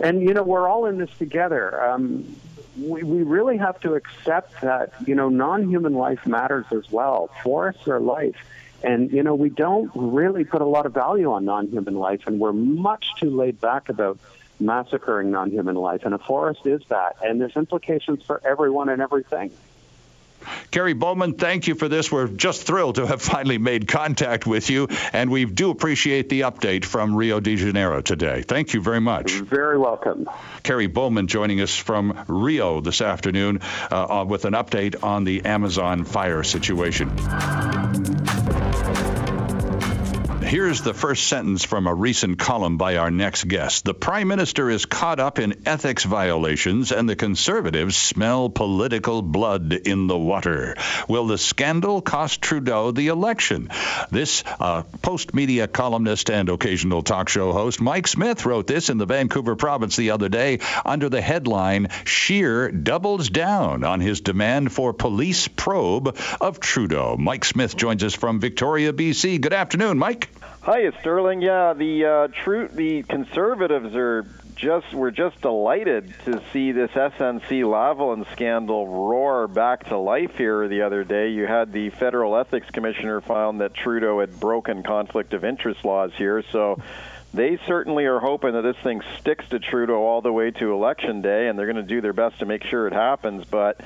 [0.00, 1.82] And, you know, we're all in this together.
[1.84, 2.36] Um,
[2.78, 7.30] we, we really have to accept that, you know, non human life matters as well.
[7.42, 8.36] Forests are life.
[8.82, 12.26] And, you know, we don't really put a lot of value on non human life,
[12.26, 14.18] and we're much too laid back about
[14.58, 16.04] massacring non human life.
[16.04, 17.16] And a forest is that.
[17.22, 19.52] And there's implications for everyone and everything.
[20.70, 22.10] Kerry Bowman, thank you for this.
[22.10, 26.42] We're just thrilled to have finally made contact with you, and we do appreciate the
[26.42, 28.42] update from Rio de Janeiro today.
[28.42, 29.32] Thank you very much.
[29.32, 30.28] Very welcome.
[30.62, 36.04] Kerry Bowman joining us from Rio this afternoon uh, with an update on the Amazon
[36.04, 37.10] fire situation.
[40.52, 43.86] Here's the first sentence from a recent column by our next guest.
[43.86, 49.72] The Prime Minister is caught up in ethics violations, and the Conservatives smell political blood
[49.72, 50.76] in the water.
[51.08, 53.70] Will the scandal cost Trudeau the election?
[54.10, 58.98] This uh, post media columnist and occasional talk show host Mike Smith wrote this in
[58.98, 64.70] the Vancouver province the other day under the headline Scheer doubles down on his demand
[64.70, 67.16] for police probe of Trudeau.
[67.18, 69.40] Mike Smith joins us from Victoria, BC.
[69.40, 70.28] Good afternoon, Mike.
[70.64, 71.42] Hi, it's Sterling.
[71.42, 77.64] Yeah, the uh, true the conservatives are just we're just delighted to see this SNC
[77.64, 81.30] Lavalin scandal roar back to life here the other day.
[81.30, 86.12] You had the federal ethics commissioner found that Trudeau had broken conflict of interest laws
[86.16, 86.80] here, so
[87.34, 91.22] they certainly are hoping that this thing sticks to Trudeau all the way to election
[91.22, 93.44] day, and they're going to do their best to make sure it happens.
[93.44, 93.80] But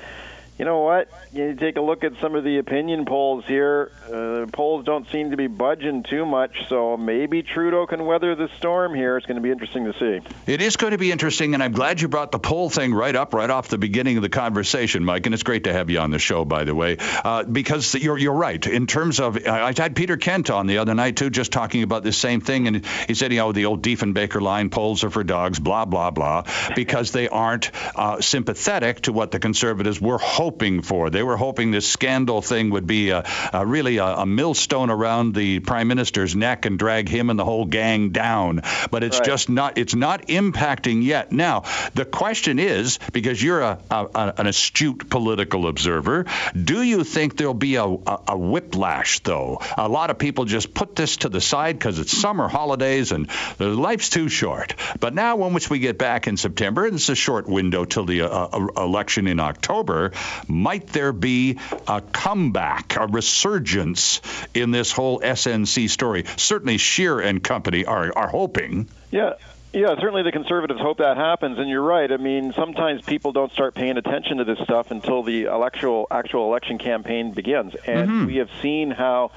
[0.59, 1.09] you know what?
[1.33, 3.93] You take a look at some of the opinion polls here.
[4.07, 8.49] Uh, polls don't seem to be budging too much, so maybe Trudeau can weather the
[8.57, 9.19] storm here.
[9.19, 10.27] It's going to be interesting to see.
[10.51, 13.15] It is going to be interesting, and I'm glad you brought the poll thing right
[13.15, 15.27] up, right off the beginning of the conversation, Mike.
[15.27, 18.17] And it's great to have you on the show, by the way, uh, because you're
[18.17, 19.47] you're right in terms of.
[19.47, 22.67] I had Peter Kent on the other night too, just talking about this same thing,
[22.67, 26.11] and he said, you know, the old Diefenbaker line, polls are for dogs, blah blah
[26.11, 30.46] blah, because they aren't uh, sympathetic to what the conservatives were hoping
[30.83, 31.11] for.
[31.11, 35.35] They were hoping this scandal thing would be a, a really a, a millstone around
[35.35, 38.63] the prime minister's neck and drag him and the whole gang down.
[38.91, 39.27] But it's Right.
[39.27, 39.79] just not.
[39.79, 41.33] It's not impacting yet.
[41.33, 47.37] Now the question is, because you're a, a, an astute political observer, do you think
[47.37, 49.61] there'll be a, a, whiplash though?
[49.77, 53.29] A lot of people just put this to the side because it's summer holidays and
[53.59, 54.75] life's too short.
[55.01, 58.23] But now, once we get back in September, and it's a short window till the
[58.23, 60.13] uh, uh, election in October,
[60.49, 64.21] Might there be a comeback, a resurgence
[64.55, 66.25] in this whole SNC story?
[66.37, 68.89] Certainly, Scheer and company are, are hoping.
[69.11, 69.35] Yeah,
[69.73, 72.11] yeah, certainly the conservatives hope that happens, and you're right.
[72.11, 76.45] I mean, sometimes people don't start paying attention to this stuff until the actual actual
[76.47, 78.27] election campaign begins, and Mm-hmm.
[78.27, 79.33] we have seen how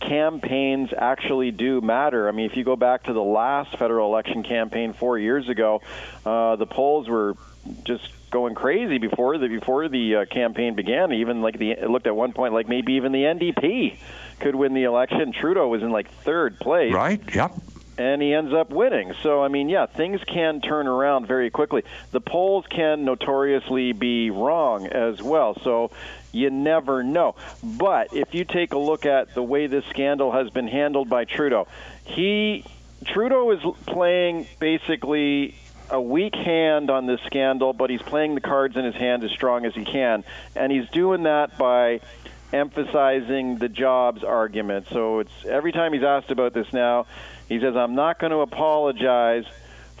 [0.00, 2.28] campaigns actually do matter.
[2.28, 5.82] I mean, if you go back to the last federal election campaign four years ago,
[6.24, 7.34] uh, the polls were
[7.84, 11.12] just going crazy before the before the uh, campaign began.
[11.12, 13.96] Even like the it looked at one point like maybe even the NDP
[14.40, 15.32] could win the election.
[15.32, 17.20] Trudeau was in like third place Right?
[17.34, 17.52] Yep.
[17.98, 19.12] and he ends up winning.
[19.22, 21.82] So, I mean, yeah, things can turn around very quickly.
[22.12, 25.56] The polls can notoriously be wrong as well.
[25.64, 25.90] So,
[26.30, 27.34] you never know.
[27.64, 31.24] But if you take a look at the way this scandal has been handled by
[31.24, 31.66] Trudeau,
[32.04, 32.64] he
[33.06, 35.54] Trudeau is playing basically
[35.90, 39.30] a weak hand on this scandal, but he's playing the cards in his hand as
[39.30, 40.24] strong as he can,
[40.54, 42.00] and he's doing that by
[42.52, 44.86] emphasizing the jobs argument.
[44.90, 47.06] So it's every time he's asked about this now,
[47.48, 49.44] he says, "I'm not going to apologize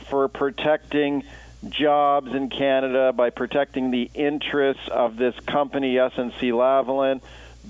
[0.08, 1.24] for protecting
[1.68, 7.20] jobs in Canada by protecting the interests of this company, SNC Lavalin."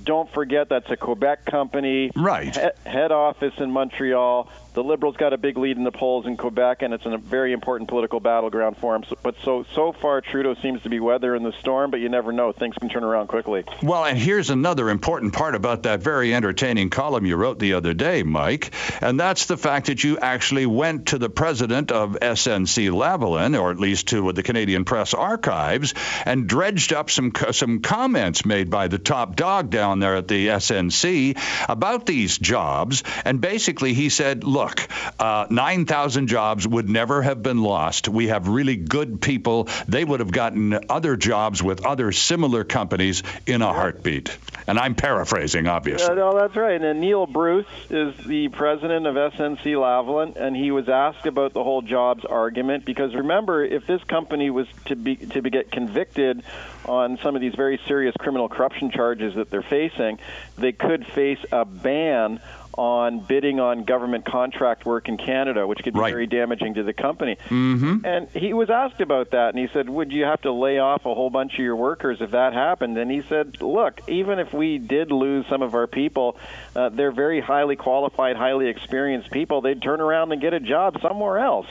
[0.04, 2.12] Don't forget that's a Quebec company.
[2.14, 2.54] Right.
[2.54, 4.48] He- head office in Montreal.
[4.74, 7.52] The Liberals got a big lead in the polls in Quebec, and it's a very
[7.52, 9.04] important political battleground for him.
[9.08, 11.90] So, but so so far, Trudeau seems to be weathering the storm.
[11.90, 13.64] But you never know; things can turn around quickly.
[13.82, 17.94] Well, and here's another important part about that very entertaining column you wrote the other
[17.94, 22.90] day, Mike, and that's the fact that you actually went to the president of SNC
[22.90, 25.94] Lavalin, or at least to the Canadian Press Archives,
[26.24, 30.48] and dredged up some some comments made by the top dog down there at the
[30.48, 31.36] SNC
[31.68, 34.88] about these jobs, and basically he said, look,
[35.20, 38.08] uh, 9,000 jobs would never have been lost.
[38.08, 39.68] We have really good people.
[39.86, 44.36] They would have gotten other jobs with other similar companies in a heartbeat.
[44.66, 46.10] And I'm paraphrasing, obviously.
[46.10, 46.80] Uh, no, that's right.
[46.80, 51.62] And Neil Bruce is the president of SNC Lavalin, and he was asked about the
[51.62, 56.42] whole jobs argument because remember, if this company was to be to be get convicted
[56.84, 60.18] on some of these very serious criminal corruption charges that they're facing,
[60.56, 62.40] they could face a ban
[62.78, 66.12] on bidding on government contract work in Canada, which could be Right.
[66.12, 67.36] very damaging to the company.
[67.48, 68.06] Mm-hmm.
[68.06, 71.04] And he was asked about that, and he said, "Would you have to lay off
[71.04, 74.54] a whole bunch of your workers if that happened?" And he said, "Look, even if
[74.54, 76.36] we did lose some of our people,
[76.76, 79.60] uh, they're very highly qualified, highly experienced people.
[79.60, 81.66] They'd turn around and get a job somewhere else."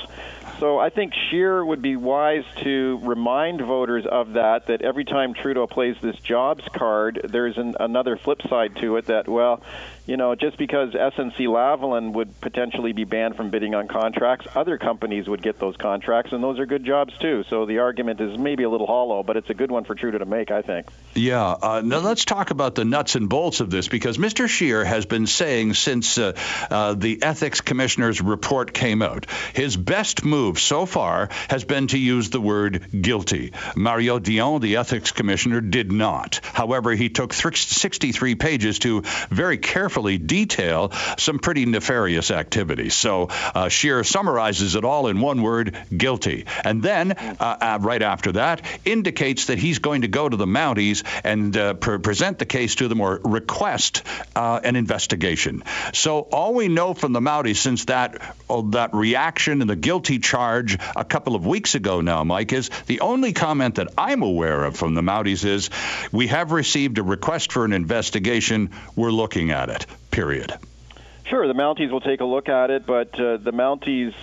[0.59, 4.65] So I think Scheer would be wise to remind voters of that.
[4.67, 9.05] That every time Trudeau plays this jobs card, there's an, another flip side to it.
[9.05, 9.61] That well,
[10.07, 14.77] you know, just because SNC Lavalin would potentially be banned from bidding on contracts, other
[14.77, 17.43] companies would get those contracts, and those are good jobs too.
[17.49, 20.19] So the argument is maybe a little hollow, but it's a good one for Trudeau
[20.19, 20.87] to make, I think.
[21.13, 21.45] Yeah.
[21.45, 24.47] Uh, now let's talk about the nuts and bolts of this because Mr.
[24.47, 26.31] Scheer has been saying since uh,
[26.71, 31.99] uh, the ethics commissioner's report came out, his best move so far has been to
[31.99, 33.51] use the word guilty.
[33.75, 36.39] Mario Dion, the ethics commissioner, did not.
[36.53, 42.93] However, he took thr 63 pages to very carefully detail some pretty nefarious activities.
[42.93, 46.45] So uh, Scheer summarizes it all in one word guilty.
[46.63, 50.45] And then, uh, uh, right after that, indicates that he's going to go to the
[50.45, 54.03] Mounties and uh, pre- present the case to them or request
[54.35, 55.63] uh, an investigation.
[55.93, 60.19] So all we know from the Mounties since that oh, that reaction and the guilty
[60.19, 64.63] charge a couple of weeks ago now, Mike, is the only comment that I'm aware
[64.65, 65.69] of from the Mounties is
[66.11, 68.71] we have received a request for an investigation.
[68.95, 69.86] We're looking at it.
[70.11, 70.53] Period.
[71.25, 74.13] Sure, the Mounties will take a look at it, but uh, the Mounties'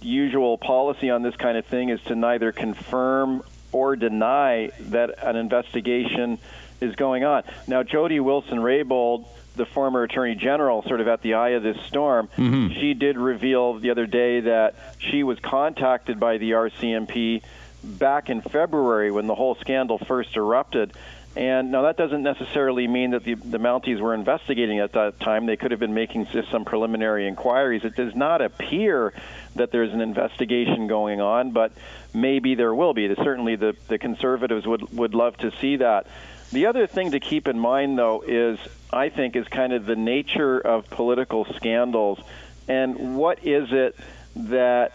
[0.00, 5.36] usual policy on this kind of thing is to neither confirm or deny that an
[5.36, 6.38] investigation
[6.80, 7.42] is going on.
[7.66, 11.80] Now, Jody Wilson Raybould, the former Attorney General, sort of at the eye of this
[11.86, 12.28] storm,
[12.74, 17.42] she did reveal the other day that she was contacted by the RCMP
[17.82, 20.92] back in February when the whole scandal first erupted.
[21.36, 25.44] And now that doesn't necessarily mean that the, the Mounties were investigating at that time.
[25.44, 27.84] They could have been making just some preliminary inquiries.
[27.84, 29.12] It does not appear
[29.54, 31.72] that there's an investigation going on, but
[32.14, 33.14] maybe there will be.
[33.14, 36.06] Certainly, the, the conservatives would would love to see that.
[36.52, 38.58] The other thing to keep in mind, though, is
[38.90, 42.18] I think is kind of the nature of political scandals,
[42.66, 43.94] and what is it
[44.36, 44.92] that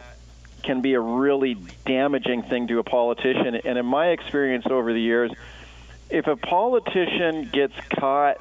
[0.63, 3.55] can be a really damaging thing to a politician.
[3.55, 5.31] And in my experience over the years,
[6.11, 8.37] if a politician gets caught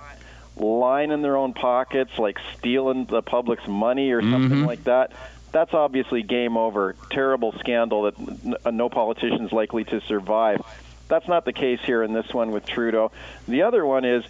[0.57, 4.67] lining their own pockets, like stealing the public's money or something mm-hmm.
[4.67, 5.13] like that,
[5.53, 6.95] that's obviously game over.
[7.11, 10.61] Terrible scandal that n- uh, no politician's likely to survive.
[11.09, 13.11] that's not the case here in this one with Trudeau.
[13.49, 14.25] The other one is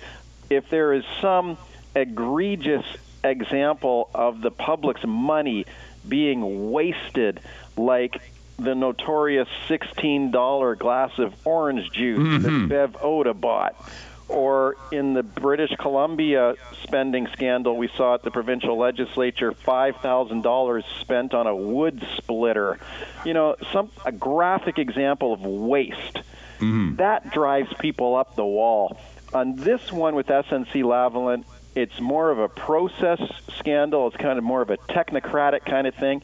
[0.49, 1.59] if there is some
[1.95, 2.85] egregious
[3.23, 5.67] example of the public's money
[6.09, 7.41] being wasted,
[7.77, 8.21] like
[8.63, 12.69] the notorious $16 glass of orange juice Mm-hmm.
[12.69, 13.75] that Bev Oda bought.
[14.29, 16.55] Or in the British Columbia
[16.85, 22.79] spending scandal we saw at the provincial legislature, $5,000 spent on a wood splitter.
[23.25, 26.21] You know, some a graphic example of waste.
[26.97, 29.01] That drives people up the wall.
[29.33, 31.45] On this one with SNC Lavalin,
[31.75, 33.21] it's more of a process
[33.59, 34.09] scandal.
[34.09, 36.23] It's kind of more of a technocratic kind of thing,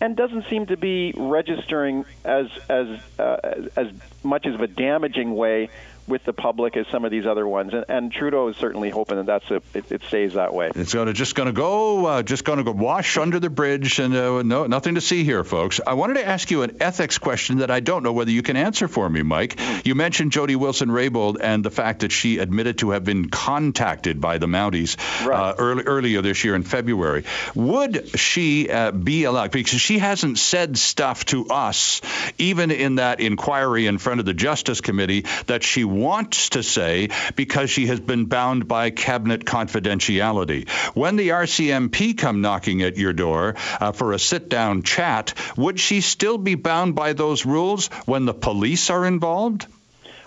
[0.00, 2.88] and doesn't seem to be registering as as
[3.18, 3.88] uh, as
[4.22, 5.68] much of a damaging way
[6.06, 7.72] with the public as some of these other ones.
[7.74, 10.70] And, and Trudeau is certainly hoping that that's a, it, it stays that way.
[10.74, 13.50] It's going to just going to go, uh, just going to go wash under the
[13.50, 15.80] bridge, and uh, no, nothing to see here, folks.
[15.86, 18.56] I wanted to ask you an ethics question that I don't know whether you can
[18.56, 19.58] answer for me, Mike.
[19.84, 24.20] You mentioned Jody Wilson Raybould and the fact that she admitted to have been contacted
[24.20, 24.96] by the Mounties
[25.26, 25.50] Right.
[25.50, 27.24] uh, early, earlier this year in February.
[27.54, 29.50] Would she uh, be allowed?
[29.50, 32.00] Because she hasn't said stuff to us,
[32.38, 37.08] even in that inquiry in front of the Justice Committee, that she wants to say
[37.34, 40.68] because she has been bound by cabinet confidentiality.
[40.94, 45.80] When the RCMP come knocking at your door uh, for a sit down chat, would
[45.80, 49.66] she still be bound by those rules when the police are involved?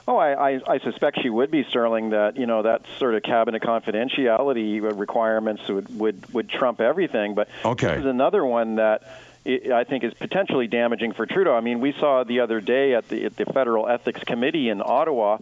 [0.07, 2.09] Oh, I, I, I suspect she would be, Sterling.
[2.09, 7.35] That you know that sort of cabinet confidentiality requirements would would, would trump everything.
[7.35, 7.87] But Okay.
[7.89, 9.03] this is another one that
[9.45, 11.55] i think is potentially damaging for Trudeau.
[11.55, 14.81] I mean, we saw the other day at the at the Federal Ethics Committee in
[14.83, 15.39] Ottawa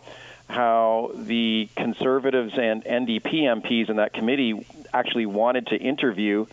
[0.49, 6.45] how the Conservatives and NDP MPs in that committee actually wanted to interview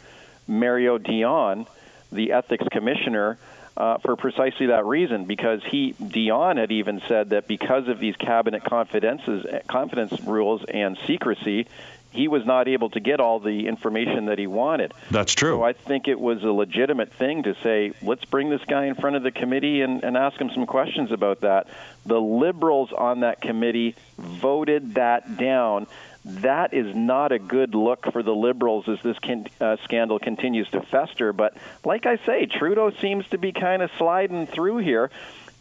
[0.47, 1.67] Mario Dion,
[2.11, 3.39] the ethics commissioner,
[3.77, 5.27] uh, for precisely that reason.
[5.27, 10.99] Because he Dion had even said that because of these cabinet confidences, confidence rules and
[11.07, 11.67] secrecy,
[12.15, 14.95] he was not able to get all the information that he wanted.
[15.11, 15.57] That's true.
[15.57, 18.95] So I think it was a legitimate thing to say, let's bring this guy in
[18.95, 21.67] front of the committee and, and ask him some questions about that.
[22.07, 25.89] The liberals on that committee voted that down.
[26.25, 30.69] That is not a good look for the liberals as this can, uh, scandal continues
[30.71, 31.33] to fester.
[31.33, 35.11] But like I say, Trudeau seems to be kind of sliding through here.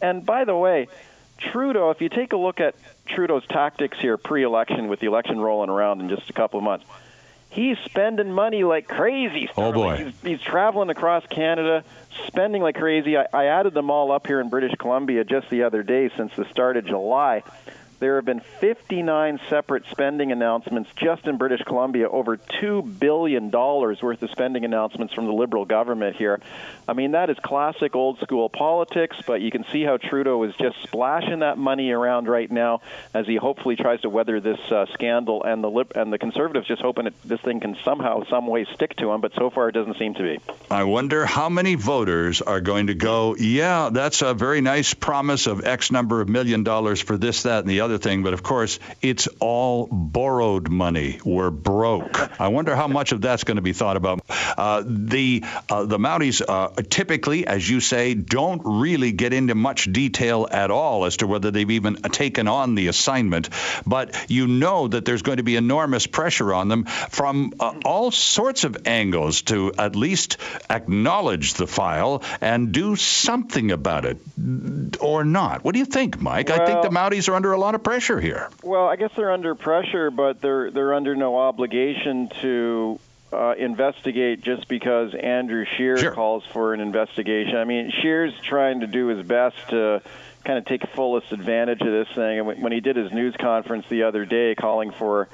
[0.00, 0.88] And by the way,
[1.38, 2.74] Trudeau, if you take a look at
[3.06, 6.86] Trudeau's tactics here pre-election with the election rolling around in just a couple of months,
[7.50, 9.48] he's spending money like crazy.
[9.56, 10.04] Oh, boy.
[10.04, 11.84] He's, he's traveling across Canada,
[12.26, 13.16] spending like crazy.
[13.16, 16.32] I, I added them all up here in British Columbia just the other day since
[16.36, 17.42] the start of July.
[18.04, 24.22] There have been 59 separate spending announcements just in British Columbia, over $2 billion worth
[24.22, 26.38] of spending announcements from the Liberal government here.
[26.86, 30.54] I mean, that is classic old school politics, but you can see how Trudeau is
[30.56, 32.82] just splashing that money around right now
[33.14, 36.68] as he hopefully tries to weather this uh, scandal, and the lib- and the Conservatives
[36.68, 39.70] just hoping that this thing can somehow, some way stick to him, but so far
[39.70, 40.40] it doesn't seem to be.
[40.70, 45.46] I wonder how many voters are going to go, yeah, that's a very nice promise
[45.46, 48.22] of X number of million dollars for this, that, and the other thing.
[48.22, 51.18] But of course, it's all borrowed money.
[51.24, 52.40] We're broke.
[52.40, 54.20] I wonder how much of that's going to be thought about.
[54.56, 59.90] Uh, the uh, the Mounties uh, typically, as you say, don't really get into much
[59.92, 63.48] detail at all as to whether they've even taken on the assignment.
[63.86, 68.10] But you know that there's going to be enormous pressure on them from uh, all
[68.10, 70.36] sorts of angles to at least
[70.70, 74.18] acknowledge the file and do something about it,
[75.00, 75.64] or not.
[75.64, 76.50] What do you think, Mike?
[76.50, 78.48] I think the Well- Mounties are under a lot of pressure here.
[78.62, 82.98] Well, I guess they're under pressure, but they're they're under no obligation to
[83.32, 86.12] uh, investigate just because Andrew Scheer Sure.
[86.12, 87.56] calls for an investigation.
[87.56, 90.02] I mean, Scheer's trying to do his best to
[90.44, 92.38] kind of take fullest advantage of this thing.
[92.38, 95.28] And when he did his news conference the other day, calling for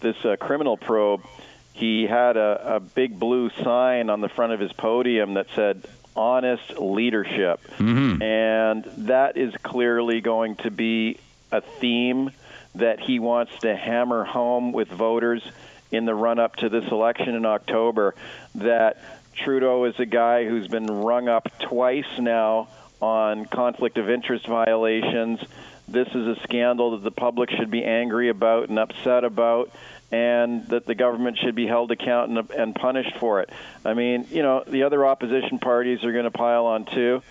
[0.00, 1.22] this uh, criminal probe,
[1.74, 5.84] he had a, a big blue sign on the front of his podium that said
[6.14, 7.60] honest leadership.
[8.22, 11.18] And that is clearly going to be
[11.52, 12.30] a theme
[12.74, 15.42] that he wants to hammer home with voters
[15.90, 18.14] in the run up to this election in October.
[18.54, 18.98] That
[19.34, 22.68] Trudeau is a guy who's been rung up twice now
[23.00, 25.40] on conflict of interest violations.
[25.88, 29.70] This is a scandal that the public should be angry about and upset about,
[30.10, 33.50] and that the government should be held account and, and punished for it.
[33.84, 37.22] I mean, you know, the other opposition parties are going to pile on too.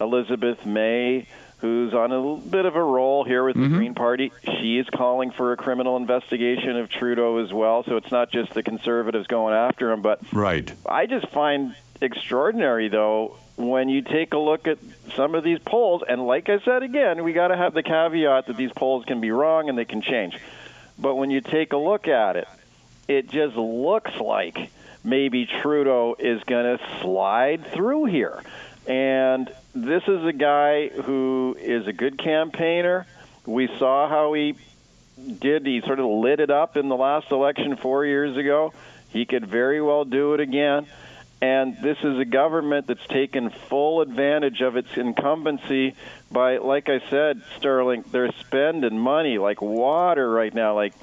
[0.00, 1.26] Elizabeth May,
[1.58, 3.76] who's on a little bit of a roll here with the mm-hmm.
[3.76, 7.82] Green Party, she is calling for a criminal investigation of Trudeau as well.
[7.84, 10.72] So it's not just the conservatives going after him, but Right.
[10.86, 14.78] I just find extraordinary, though, when you take a look at
[15.16, 16.02] some of these polls.
[16.08, 19.20] And like I said again, we got to have the caveat that these polls can
[19.20, 20.38] be wrong and they can change.
[20.96, 22.48] But when you take a look at it,
[23.08, 24.70] it just looks like
[25.02, 28.42] maybe Trudeau is going to slide through here.
[28.86, 29.52] And
[29.84, 33.06] this is a guy who is a good campaigner.
[33.46, 34.56] We saw how he
[35.40, 35.66] did.
[35.66, 38.72] He sort of lit it up in the last election four years ago.
[39.10, 40.86] He could very well do it again.
[41.40, 45.94] And this is a government that's taken full advantage of its incumbency
[46.32, 50.74] by, like I said, Sterling, they're spending money like water right now.
[50.74, 50.94] Like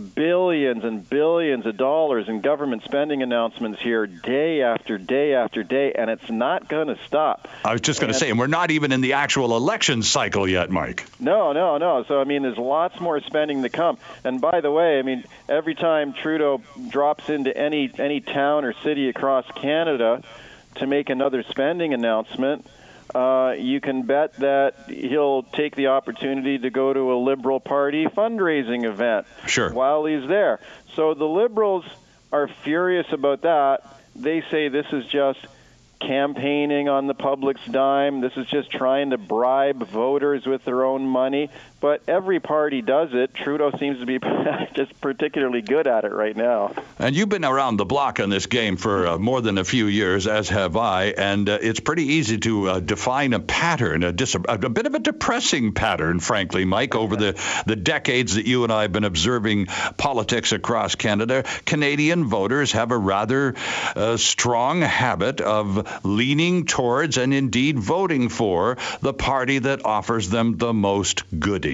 [0.00, 5.92] billions and billions of dollars in government spending announcements here day after day after day,
[5.92, 7.48] and it's not going to stop.
[7.64, 10.48] I was just going to say, and we're not even in the actual election cycle
[10.48, 11.06] yet, Mike.
[11.20, 12.04] No, no, no.
[12.08, 13.98] So, I mean, there's lots more spending to come.
[14.24, 18.72] And by the way, I mean, every time Trudeau drops into any, any town or
[18.82, 20.22] city across Canada
[20.76, 22.66] to make another spending announcement,
[23.14, 28.06] uh, you can bet that he'll take the opportunity to go to a Liberal Party
[28.06, 29.72] fundraising event sure.
[29.72, 30.60] while he's there.
[30.94, 31.84] So the Liberals
[32.32, 34.00] are furious about that.
[34.14, 35.38] They say this is just
[36.00, 38.20] campaigning on the public's dime.
[38.20, 41.50] This is just trying to bribe voters with their own money.
[41.80, 43.32] But every party does it.
[43.34, 44.18] Trudeau seems to be
[44.74, 46.74] just particularly good at it right now.
[46.98, 49.86] And you've been around the block on this game for uh, more than a few
[49.86, 51.06] years, as have I.
[51.06, 54.94] And uh, it's pretty easy to uh, define a pattern, a, dis- a, bit of
[54.94, 59.04] a depressing pattern, frankly, Mike, over the, the decades that you and I have been
[59.04, 59.66] observing
[59.96, 61.44] politics across Canada.
[61.64, 63.54] Canadian voters have a rather
[63.96, 70.58] uh, strong habit of leaning towards and indeed voting for the party that offers them
[70.58, 71.69] the most goodies.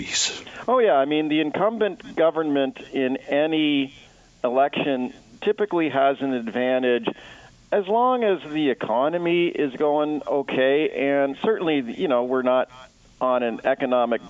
[0.68, 0.94] Oh, yeah.
[0.94, 3.94] I mean, the incumbent government in any
[4.42, 7.08] election typically has an advantage
[7.72, 10.90] as long as the economy is going okay.
[10.90, 12.68] And certainly, you know, we're not
[13.20, 14.20] on an economic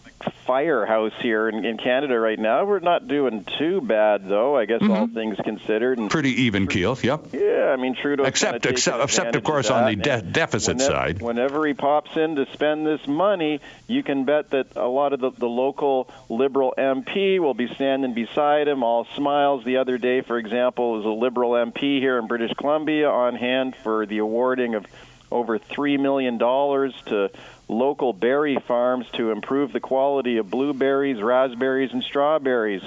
[0.46, 2.64] firehouse here in, in, Canada right now.
[2.64, 4.56] We're not doing too bad, though.
[4.56, 4.92] I guess mm-hmm.
[4.92, 5.98] all things considered.
[5.98, 6.96] And Pretty even keel.
[7.00, 7.28] Yep.
[7.32, 8.22] Yeah, I mean Trudeau.
[8.22, 11.22] Except, except, except of course, of on the de- deficit whenever, side.
[11.22, 15.20] Whenever he pops in to spend this money, you can bet that a lot of
[15.20, 19.64] the, the local Liberal MP will be standing beside him, all smiles.
[19.64, 23.74] The other day, for example, was a Liberal MP here in British Columbia on hand
[23.82, 24.86] for the awarding of
[25.30, 27.30] over $3 million to
[27.68, 32.82] local berry farms to improve the quality of blueberries, raspberries, and strawberries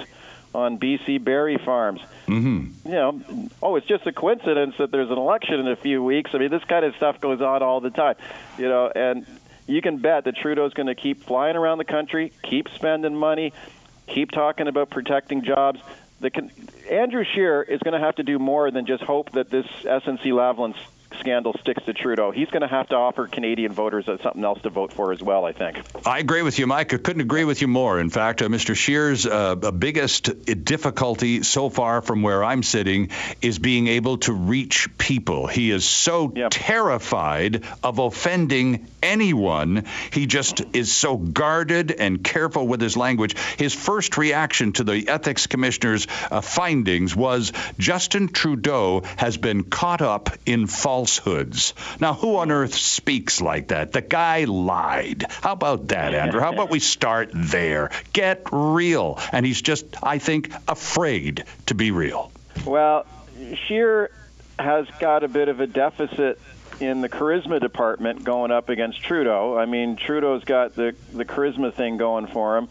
[0.54, 2.00] on BC berry farms.
[2.26, 2.88] Mm-hmm.
[2.88, 6.30] You know, oh, it's just a coincidence that there's an election in a few weeks.
[6.34, 8.16] I mean, this kind of stuff goes on all the time,
[8.58, 9.26] you know, and
[9.66, 13.52] you can bet that Trudeau's going to keep flying around the country, keep spending money,
[14.06, 15.80] keep talking about protecting jobs.
[16.20, 16.50] The con-
[16.90, 20.24] Andrew Scheer is going to have to do more than just hope that this SNC
[20.24, 20.74] Lavalin
[21.18, 24.70] scandal sticks to Trudeau, he's going to have to offer Canadian voters something else to
[24.70, 25.80] vote for as well, I think.
[26.06, 26.94] I agree with you, Mike.
[26.94, 28.00] I couldn't agree with you more.
[28.00, 28.74] In fact, uh, Mr.
[28.74, 33.10] Scheer's uh, biggest difficulty so far from where I'm sitting
[33.42, 35.46] is being able to reach people.
[35.46, 36.50] He is so yep.
[36.52, 39.84] terrified of offending anyone.
[40.12, 43.36] He just is so guarded and careful with his language.
[43.56, 50.02] His first reaction to the ethics commissioner's uh, findings was Justin Trudeau has been caught
[50.02, 51.74] up in false falsehoods.
[52.00, 53.92] Now, who on earth speaks like that?
[53.92, 55.26] The guy lied.
[55.28, 56.40] How about that, Andrew?
[56.40, 57.90] How about we start there?
[58.12, 59.18] Get real.
[59.32, 62.30] And he's just, I think, afraid to be real.
[62.64, 63.06] Well,
[63.66, 64.10] Scheer
[64.58, 66.38] has got a bit of a deficit
[66.80, 69.58] in the charisma department going up against Trudeau.
[69.58, 72.68] I mean, Trudeau's got the the charisma thing going for him.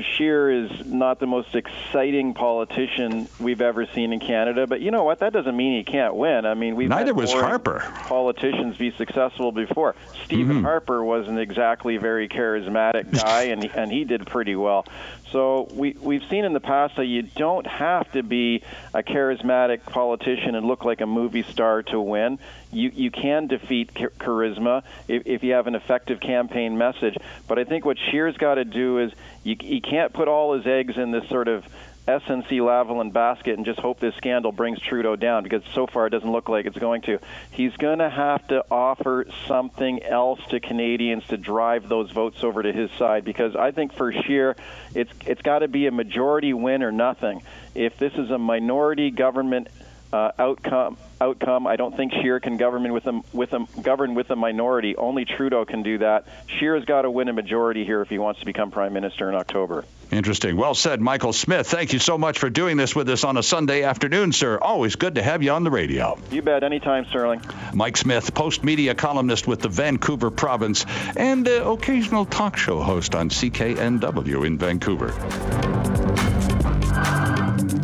[0.00, 5.04] Scheer is not the most exciting politician we've ever seen in Canada, but you know
[5.04, 5.18] what?
[5.18, 6.46] That doesn't mean he can't win.
[6.46, 7.84] I mean, we've neither was Harper.
[8.06, 9.94] Politicians be successful before.
[10.24, 10.64] Stephen mm-hmm.
[10.64, 14.86] Harper wasn't exactly very charismatic guy, and and he did pretty well.
[15.32, 18.62] So we we've seen in the past that you don't have to be
[18.92, 22.38] a charismatic politician and look like a movie star to win.
[22.70, 27.16] You you can defeat charisma if, if you have an effective campaign message.
[27.48, 29.12] But I think what Scheer's got to do is
[29.42, 31.64] you, he can't put all his eggs in this sort of
[32.06, 36.10] SNC Lavalin basket and just hope this scandal brings Trudeau down because so far it
[36.10, 37.20] doesn't look like it's going to.
[37.52, 42.62] He's going to have to offer something else to Canadians to drive those votes over
[42.62, 44.56] to his side because I think for Scheer
[44.94, 47.42] it's it's got to be a majority win or nothing.
[47.74, 49.68] If this is a minority government
[50.12, 51.66] uh, outcome outcome.
[51.66, 54.96] I don't think Scheer can govern with a, with govern with a minority.
[54.96, 56.26] Only Trudeau can do that.
[56.48, 59.34] Scheer's got to win a majority here if he wants to become prime minister in
[59.34, 59.84] October.
[60.10, 60.56] Interesting.
[60.56, 61.66] Well said, Michael Smith.
[61.68, 64.58] Thank you so much for doing this with us on a Sunday afternoon, sir.
[64.58, 66.18] Always good to have you on the radio.
[66.30, 66.64] You bet.
[66.64, 67.40] Anytime, Sterling.
[67.72, 70.84] Mike Smith, post media columnist with the Vancouver province
[71.16, 76.41] and uh, occasional talk show host on CKNW in Vancouver.